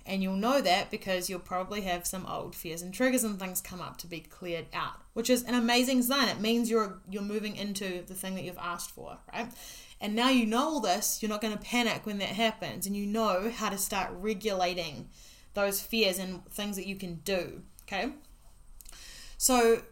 And 0.05 0.23
you'll 0.23 0.35
know 0.35 0.61
that 0.61 0.89
because 0.89 1.29
you'll 1.29 1.39
probably 1.39 1.81
have 1.81 2.07
some 2.07 2.25
old 2.25 2.55
fears 2.55 2.81
and 2.81 2.91
triggers 2.93 3.23
and 3.23 3.39
things 3.39 3.61
come 3.61 3.81
up 3.81 3.97
to 3.97 4.07
be 4.07 4.19
cleared 4.19 4.65
out, 4.73 4.95
which 5.13 5.29
is 5.29 5.43
an 5.43 5.53
amazing 5.53 6.01
sign. 6.01 6.27
It 6.27 6.39
means 6.39 6.69
you're 6.69 6.99
you're 7.09 7.21
moving 7.21 7.55
into 7.55 8.03
the 8.07 8.15
thing 8.15 8.35
that 8.35 8.43
you've 8.43 8.57
asked 8.57 8.91
for, 8.91 9.17
right? 9.31 9.47
And 10.01 10.15
now 10.15 10.29
you 10.29 10.47
know 10.47 10.63
all 10.63 10.79
this, 10.79 11.21
you're 11.21 11.29
not 11.29 11.41
going 11.41 11.55
to 11.55 11.63
panic 11.63 12.07
when 12.07 12.17
that 12.17 12.29
happens 12.29 12.87
and 12.87 12.97
you 12.97 13.05
know 13.05 13.51
how 13.55 13.69
to 13.69 13.77
start 13.77 14.09
regulating 14.13 15.09
those 15.53 15.79
fears 15.79 16.17
and 16.17 16.43
things 16.47 16.75
that 16.75 16.87
you 16.87 16.95
can 16.95 17.15
do, 17.23 17.61
okay? 17.83 18.13
So 19.37 19.83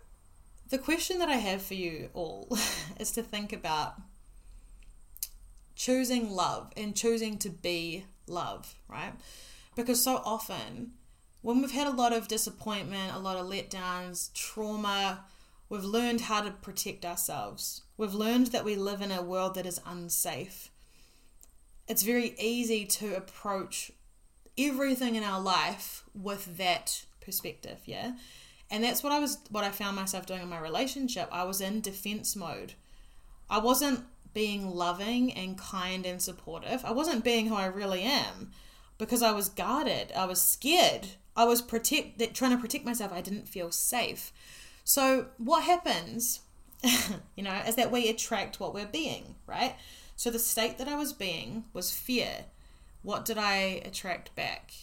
the 0.70 0.80
question 0.80 1.20
that 1.20 1.30
I 1.30 1.36
have 1.36 1.62
for 1.62 1.76
you 1.76 2.10
all 2.16 2.48
is 3.00 3.12
to 3.12 3.22
think 3.22 3.54
about 3.54 4.02
choosing 5.76 6.32
love 6.32 6.72
and 6.76 6.96
choosing 6.96 7.38
to 7.40 7.50
be 7.50 8.06
love, 8.26 8.76
right? 8.88 9.14
Because 9.76 10.04
so 10.04 10.22
often, 10.26 10.94
when 11.42 11.62
we've 11.62 11.72
had 11.72 11.88
a 11.88 11.92
lot 11.92 12.14
of 12.14 12.28
disappointment, 12.28 13.14
a 13.14 13.20
lot 13.20 13.38
of 13.38 13.46
letdowns, 13.46 14.34
trauma, 14.34 15.26
we've 15.70 15.84
learned 15.84 16.22
how 16.22 16.42
to 16.42 16.52
protect 16.52 17.06
ourselves. 17.06 17.84
We've 17.98 18.14
learned 18.14 18.48
that 18.48 18.66
we 18.66 18.76
live 18.76 19.02
in 19.02 19.12
a 19.12 19.22
world 19.22 19.56
that 19.56 19.66
is 19.66 19.80
unsafe. 19.86 20.72
It's 21.88 22.04
very 22.04 22.36
easy 22.40 22.86
to 22.86 23.16
approach 23.16 23.92
everything 24.58 25.16
in 25.16 25.24
our 25.24 25.40
life 25.40 26.04
with 26.14 26.58
that 26.58 27.06
perspective, 27.22 27.80
yeah? 27.86 28.14
And 28.72 28.84
that's 28.84 29.04
what 29.04 29.12
I 29.12 29.20
was 29.20 29.40
what 29.50 29.64
I 29.64 29.72
found 29.72 29.96
myself 29.96 30.26
doing 30.26 30.42
in 30.42 30.50
my 30.50 30.60
relationship. 30.60 31.28
I 31.32 31.44
was 31.44 31.62
in 31.62 31.82
defense 31.82 32.36
mode. 32.36 32.74
I 33.50 33.60
wasn't 33.60 34.06
being 34.34 34.70
loving 34.70 35.34
and 35.34 35.58
kind 35.58 36.06
and 36.06 36.22
supportive. 36.22 36.86
I 36.86 36.92
wasn't 36.92 37.24
being 37.24 37.48
who 37.48 37.56
I 37.56 37.66
really 37.66 38.04
am 38.04 38.52
because 39.00 39.24
I 39.24 39.32
was 39.32 39.50
guarded. 39.50 40.12
I 40.16 40.26
was 40.26 40.42
scared. 40.42 41.08
I 41.36 41.46
was 41.46 41.62
protect 41.62 42.36
trying 42.36 42.52
to 42.52 42.62
protect 42.62 42.86
myself. 42.86 43.12
I 43.12 43.22
didn't 43.22 43.48
feel 43.48 43.72
safe. 43.72 44.32
So 44.90 45.28
what 45.38 45.66
happens, 45.66 46.40
you 47.36 47.44
know, 47.44 47.62
is 47.68 47.76
that 47.76 47.92
we 47.92 48.10
attract 48.10 48.60
what 48.60 48.74
we're 48.74 48.88
being, 48.88 49.36
right? 49.46 49.76
So 50.16 50.32
the 50.32 50.40
state 50.40 50.80
that 50.80 50.88
I 50.88 50.96
was 50.96 51.14
being 51.14 51.66
was 51.74 51.92
fear. 51.92 52.46
What 53.04 53.24
did 53.24 53.38
I 53.38 53.84
attract 53.86 54.36
back? 54.36 54.74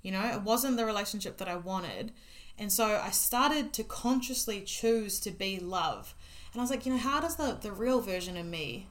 You 0.00 0.12
know, 0.12 0.24
it 0.32 0.40
wasn't 0.40 0.78
the 0.78 0.86
relationship 0.86 1.36
that 1.36 1.46
I 1.46 1.56
wanted. 1.56 2.12
And 2.58 2.72
so 2.72 2.98
I 3.04 3.10
started 3.10 3.74
to 3.74 3.84
consciously 3.84 4.62
choose 4.62 5.20
to 5.20 5.30
be 5.30 5.60
love. 5.60 6.14
And 6.54 6.60
I 6.60 6.62
was 6.62 6.70
like, 6.70 6.86
you 6.86 6.92
know, 6.92 6.98
how 6.98 7.20
does 7.20 7.36
the, 7.36 7.58
the 7.60 7.72
real 7.72 8.00
version 8.00 8.38
of 8.38 8.46
me 8.46 8.88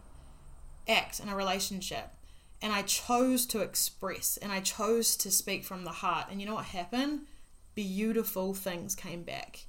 act 0.87 1.19
in 1.19 1.29
a 1.29 1.35
relationship? 1.35 2.11
and 2.61 2.71
I 2.71 2.83
chose 2.83 3.45
to 3.47 3.59
express 3.61 4.37
and 4.37 4.51
I 4.51 4.59
chose 4.61 5.15
to 5.17 5.29
speak 5.29 5.65
from 5.65 5.83
the 5.83 5.91
heart. 5.91 6.27
And 6.31 6.39
you 6.39 6.47
know 6.47 6.55
what 6.55 6.65
happened? 6.65 7.27
Beautiful 7.75 8.53
things 8.53 8.95
came 8.95 9.23
back. 9.23 9.65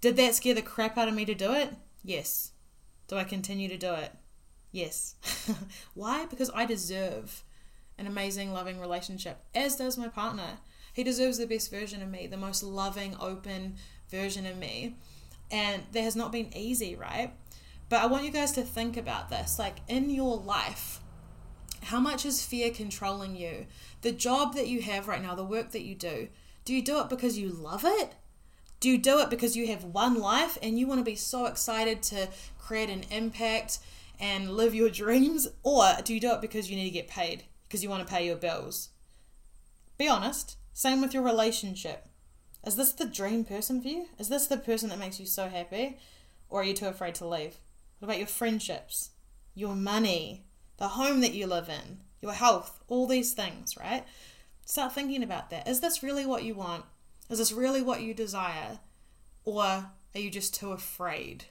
Did 0.00 0.16
that 0.16 0.34
scare 0.34 0.54
the 0.54 0.62
crap 0.62 0.96
out 0.96 1.08
of 1.08 1.14
me 1.14 1.24
to 1.24 1.34
do 1.34 1.52
it? 1.52 1.74
Yes. 2.04 2.52
Do 3.08 3.16
I 3.16 3.24
continue 3.24 3.68
to 3.68 3.76
do 3.76 3.94
it? 3.94 4.12
Yes. 4.70 5.16
Why? 5.94 6.26
Because 6.26 6.50
I 6.54 6.66
deserve 6.66 7.42
an 7.98 8.06
amazing, 8.06 8.52
loving 8.52 8.80
relationship, 8.80 9.38
as 9.54 9.76
does 9.76 9.98
my 9.98 10.08
partner. 10.08 10.58
He 10.92 11.02
deserves 11.02 11.38
the 11.38 11.46
best 11.46 11.70
version 11.70 12.02
of 12.02 12.08
me, 12.08 12.26
the 12.26 12.36
most 12.36 12.62
loving, 12.62 13.16
open 13.20 13.76
version 14.08 14.46
of 14.46 14.56
me. 14.56 14.96
And 15.50 15.82
that 15.92 16.02
has 16.02 16.14
not 16.14 16.32
been 16.32 16.56
easy, 16.56 16.94
right? 16.94 17.32
But 17.88 18.02
I 18.02 18.06
want 18.06 18.24
you 18.24 18.30
guys 18.30 18.52
to 18.52 18.62
think 18.62 18.96
about 18.96 19.30
this. 19.30 19.58
Like 19.58 19.78
in 19.88 20.10
your 20.10 20.36
life, 20.36 21.00
how 21.84 22.00
much 22.00 22.26
is 22.26 22.44
fear 22.44 22.70
controlling 22.70 23.34
you? 23.34 23.66
The 24.02 24.12
job 24.12 24.54
that 24.54 24.68
you 24.68 24.82
have 24.82 25.08
right 25.08 25.22
now, 25.22 25.34
the 25.34 25.44
work 25.44 25.72
that 25.72 25.82
you 25.82 25.94
do, 25.94 26.28
do 26.64 26.74
you 26.74 26.82
do 26.82 27.00
it 27.00 27.08
because 27.08 27.38
you 27.38 27.48
love 27.48 27.84
it? 27.84 28.14
Do 28.80 28.88
you 28.88 28.98
do 28.98 29.20
it 29.20 29.30
because 29.30 29.56
you 29.56 29.66
have 29.68 29.84
one 29.84 30.20
life 30.20 30.56
and 30.62 30.78
you 30.78 30.86
want 30.86 31.00
to 31.00 31.04
be 31.04 31.16
so 31.16 31.46
excited 31.46 32.02
to 32.04 32.28
create 32.58 32.90
an 32.90 33.04
impact 33.10 33.78
and 34.20 34.52
live 34.52 34.74
your 34.74 34.90
dreams? 35.04 35.48
Or 35.62 35.84
do 36.04 36.14
you 36.14 36.20
do 36.20 36.32
it 36.32 36.40
because 36.40 36.70
you 36.70 36.76
need 36.76 36.84
to 36.84 36.90
get 36.90 37.08
paid, 37.08 37.44
because 37.64 37.82
you 37.82 37.90
want 37.90 38.06
to 38.06 38.12
pay 38.12 38.26
your 38.26 38.36
bills? 38.36 38.90
Be 39.96 40.08
honest. 40.08 40.56
Same 40.72 41.00
with 41.00 41.12
your 41.12 41.24
relationship. 41.24 42.06
Is 42.64 42.76
this 42.76 42.92
the 42.92 43.04
dream 43.04 43.44
person 43.44 43.82
for 43.82 43.88
you? 43.88 44.06
Is 44.18 44.28
this 44.28 44.46
the 44.46 44.56
person 44.56 44.90
that 44.90 44.98
makes 44.98 45.18
you 45.18 45.26
so 45.26 45.48
happy? 45.48 45.98
Or 46.48 46.60
are 46.60 46.64
you 46.64 46.74
too 46.74 46.86
afraid 46.86 47.16
to 47.16 47.26
leave? 47.26 47.56
What 47.98 48.06
about 48.06 48.18
your 48.18 48.28
friendships, 48.28 49.10
your 49.54 49.74
money, 49.74 50.44
the 50.76 50.88
home 50.88 51.20
that 51.20 51.34
you 51.34 51.48
live 51.48 51.68
in, 51.68 51.98
your 52.20 52.32
health, 52.32 52.78
all 52.86 53.08
these 53.08 53.32
things, 53.32 53.76
right? 53.76 54.04
Start 54.64 54.92
thinking 54.92 55.22
about 55.24 55.50
that. 55.50 55.66
Is 55.66 55.80
this 55.80 56.02
really 56.02 56.26
what 56.26 56.44
you 56.44 56.54
want? 56.54 56.84
Is 57.28 57.38
this 57.38 57.52
really 57.52 57.82
what 57.82 58.02
you 58.02 58.14
desire? 58.14 58.78
Or 59.44 59.62
are 59.62 59.90
you 60.14 60.30
just 60.30 60.54
too 60.54 60.72
afraid 60.72 61.44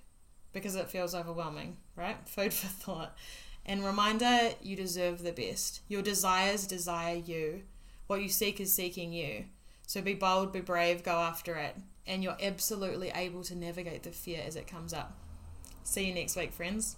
because 0.51 0.75
it 0.75 0.89
feels 0.89 1.13
overwhelming, 1.13 1.77
right? 1.95 2.17
Food 2.27 2.53
for 2.53 2.67
thought. 2.67 3.15
And 3.65 3.85
reminder 3.85 4.51
you 4.61 4.75
deserve 4.75 5.23
the 5.23 5.31
best. 5.31 5.81
Your 5.87 6.01
desires 6.01 6.65
desire 6.65 7.15
you. 7.15 7.63
What 8.07 8.21
you 8.21 8.29
seek 8.29 8.59
is 8.59 8.73
seeking 8.73 9.11
you. 9.11 9.45
So 9.85 10.01
be 10.01 10.13
bold, 10.13 10.51
be 10.51 10.61
brave, 10.61 11.03
go 11.03 11.11
after 11.11 11.55
it. 11.55 11.75
And 12.05 12.23
you're 12.23 12.37
absolutely 12.41 13.11
able 13.13 13.43
to 13.43 13.55
navigate 13.55 14.03
the 14.03 14.11
fear 14.11 14.41
as 14.45 14.55
it 14.55 14.67
comes 14.67 14.93
up. 14.93 15.17
See 15.83 16.05
you 16.05 16.13
next 16.13 16.35
week, 16.35 16.51
friends. 16.51 16.97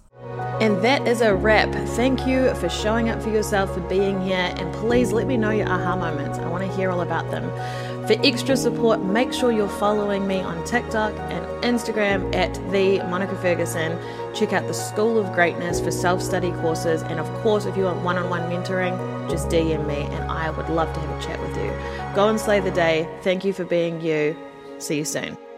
And 0.60 0.82
that 0.82 1.06
is 1.06 1.20
a 1.20 1.32
wrap. 1.32 1.72
Thank 1.90 2.26
you 2.26 2.52
for 2.56 2.68
showing 2.68 3.08
up 3.08 3.22
for 3.22 3.30
yourself, 3.30 3.72
for 3.72 3.80
being 3.82 4.20
here, 4.20 4.52
and 4.56 4.74
please 4.74 5.12
let 5.12 5.28
me 5.28 5.36
know 5.36 5.50
your 5.50 5.68
aha 5.68 5.94
moments. 5.94 6.38
I 6.38 6.48
want 6.48 6.68
to 6.68 6.76
hear 6.76 6.90
all 6.90 7.02
about 7.02 7.30
them. 7.30 7.48
For 8.06 8.16
extra 8.24 8.56
support, 8.56 9.02
make 9.02 9.32
sure 9.32 9.52
you're 9.52 9.68
following 9.68 10.26
me 10.26 10.40
on 10.40 10.64
TikTok 10.64 11.14
and 11.14 11.64
Instagram 11.64 12.34
at 12.34 12.54
the 12.72 12.98
Monica 13.08 13.36
Ferguson. 13.36 13.98
Check 14.34 14.52
out 14.52 14.66
the 14.66 14.74
School 14.74 15.18
of 15.18 15.32
Greatness 15.32 15.80
for 15.80 15.90
self 15.90 16.22
study 16.22 16.50
courses. 16.52 17.02
And 17.02 17.20
of 17.20 17.26
course, 17.42 17.66
if 17.66 17.76
you 17.76 17.84
want 17.84 18.00
one 18.02 18.16
on 18.16 18.28
one 18.28 18.42
mentoring, 18.42 18.96
just 19.30 19.48
DM 19.48 19.86
me 19.86 20.02
and 20.02 20.30
I 20.30 20.50
would 20.50 20.68
love 20.68 20.92
to 20.92 21.00
have 21.00 21.18
a 21.18 21.22
chat 21.22 21.40
with 21.40 21.56
you. 21.56 21.70
Go 22.14 22.28
and 22.28 22.40
slay 22.40 22.60
the 22.60 22.70
day. 22.72 23.08
Thank 23.22 23.44
you 23.44 23.52
for 23.52 23.64
being 23.64 24.00
you. 24.00 24.36
See 24.78 24.98
you 24.98 25.04
soon. 25.04 25.49